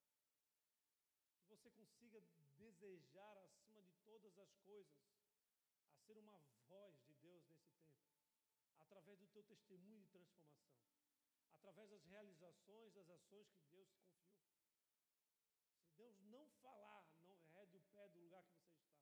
[1.52, 2.18] Você consiga
[2.56, 4.96] desejar acima de todas as coisas
[5.90, 8.08] a ser uma voz de Deus nesse tempo,
[8.78, 10.88] através do teu testemunho de transformação,
[11.58, 14.42] através das realizações das ações que Deus te confiou.
[15.82, 18.96] Se Deus não falar, não rede o pé do lugar que você está.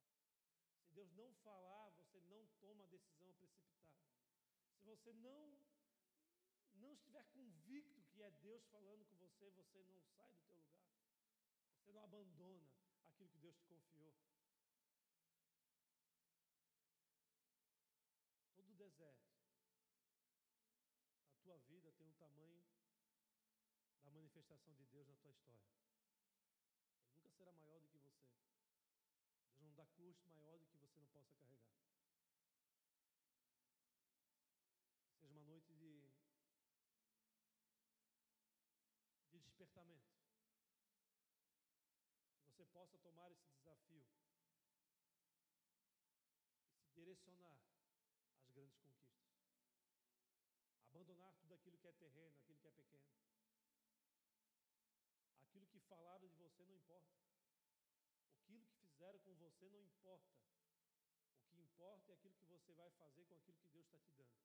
[0.83, 3.95] Se Deus não falar, você não toma a decisão precipitada.
[4.75, 5.57] Se você não
[6.75, 10.80] não estiver convicto que é Deus falando com você, você não sai do teu lugar.
[11.91, 12.71] Você não abandona
[13.05, 14.15] aquilo que Deus te confiou.
[18.55, 19.27] Todo deserto
[21.27, 22.63] da tua vida tem um tamanho
[24.05, 25.67] da manifestação de Deus na tua história.
[26.95, 28.23] Ele nunca será maior do que você.
[29.57, 31.75] Deus não dá custo maior do que você não possa carregar.
[35.09, 36.09] Que seja uma noite de,
[39.29, 40.09] de despertamento.
[42.41, 44.03] Que você possa tomar esse desafio
[46.69, 47.61] e se direcionar
[48.39, 49.29] às grandes conquistas.
[50.89, 53.05] Abandonar tudo aquilo que é terreno, aquilo que é pequeno.
[55.39, 57.21] Aquilo que falaram de você não importa.
[58.39, 60.33] Aquilo que fizeram com você não importa.
[61.37, 64.13] O que importa é aquilo que você vai fazer com aquilo que Deus está te
[64.15, 64.35] dando.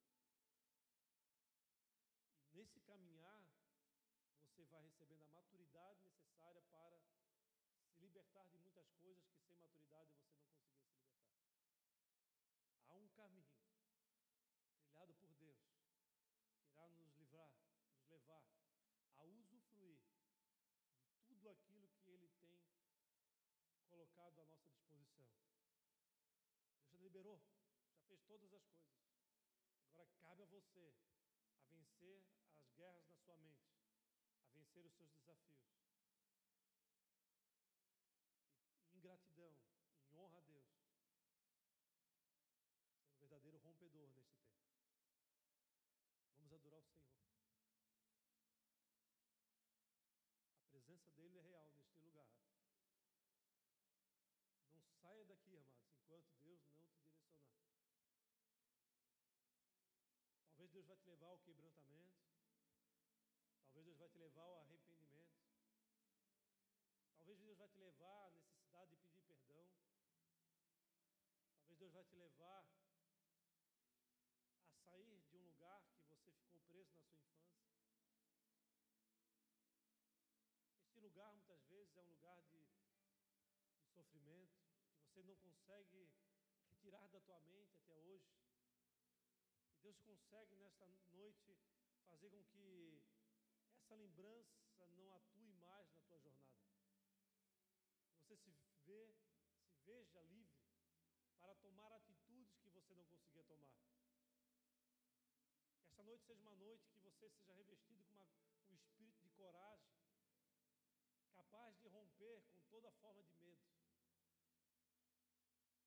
[2.42, 3.40] E nesse caminhar,
[4.38, 7.26] você vai recebendo a maturidade necessária para se
[8.00, 11.30] libertar de muitas coisas que sem maturidade você não conseguia se libertar.
[12.88, 13.46] Há um caminho
[14.74, 15.60] trilhado por Deus
[16.58, 17.52] que irá nos livrar,
[17.94, 18.44] nos levar
[19.14, 20.00] a usufruir
[21.06, 22.58] de tudo aquilo que Ele tem
[23.86, 25.28] colocado à nossa disposição.
[26.74, 27.40] Deus já liberou,
[27.92, 29.06] já fez todas as coisas.
[29.92, 30.92] Agora cabe a você
[31.60, 32.24] a vencer
[32.56, 33.70] as guerras na sua mente,
[34.42, 35.56] a vencer os seus desafios.
[38.88, 39.54] E em gratidão,
[40.10, 40.66] em honra a Deus,
[43.04, 44.64] ser um verdadeiro rompedor neste tempo.
[46.36, 47.16] Vamos adorar o Senhor.
[50.60, 52.30] A presença dele é real neste lugar.
[54.72, 57.46] Não saia daqui, amados, enquanto Deus não te direcionar.
[60.48, 62.16] Talvez Deus vai te levar ao quebrantamento.
[63.72, 65.36] Talvez Deus vai te levar ao arrependimento.
[67.26, 69.66] Talvez Deus vai te levar à necessidade de pedir perdão.
[71.58, 72.68] Talvez Deus vai te levar
[74.68, 77.64] a sair de um lugar que você ficou preso na sua infância.
[80.82, 82.60] Este lugar muitas vezes é um lugar de
[83.78, 84.60] de sofrimento
[84.90, 86.10] que você não consegue
[86.68, 88.36] retirar da tua mente até hoje.
[89.72, 91.56] E Deus consegue nesta noite
[92.06, 93.02] fazer com que
[93.78, 96.66] essa lembrança não atue mais na tua jornada.
[98.18, 98.50] Você se
[98.84, 99.14] vê,
[99.64, 100.66] se veja livre
[101.38, 102.15] para tomar atitudes que
[102.86, 103.74] você não conseguia tomar.
[105.80, 108.28] Que esta noite seja uma noite que você seja revestido com uma,
[108.70, 109.90] um espírito de coragem
[111.34, 113.66] capaz de romper com toda forma de medo.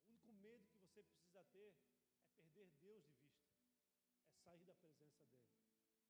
[0.03, 1.73] O único medo que você precisa ter
[2.19, 3.47] é perder Deus de vista,
[4.27, 5.55] é sair da presença dEle.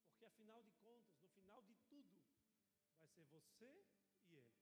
[0.10, 2.20] Porque afinal de contas, no final de tudo,
[2.98, 3.86] vai ser você
[4.28, 4.58] e Ele.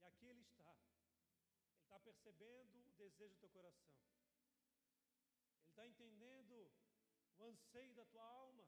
[0.00, 0.74] E aqui Ele está.
[1.62, 3.92] Ele percebendo o desejo do teu coração.
[5.60, 6.70] Ele está entendendo
[7.38, 8.66] o anseio da tua alma.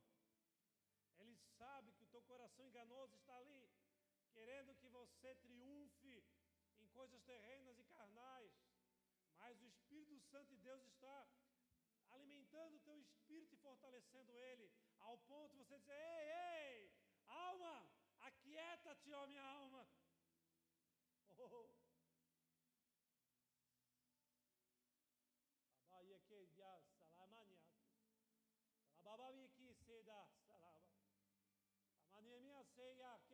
[1.19, 3.71] Ele sabe que o teu coração enganoso está ali,
[4.33, 6.25] querendo que você triunfe
[6.79, 8.53] em coisas terrenas e carnais.
[9.37, 11.27] Mas o Espírito Santo de Deus está
[12.11, 16.93] alimentando o teu espírito e fortalecendo ele, ao ponto de você dizer: Ei, ei,
[17.27, 17.91] alma,
[18.21, 19.89] aquieta-te, ó minha alma.
[21.39, 21.69] Oh.
[25.87, 26.81] Abaia que dia
[27.17, 27.75] salamania.
[29.03, 30.29] Salababa que seda
[32.79, 33.32] e a.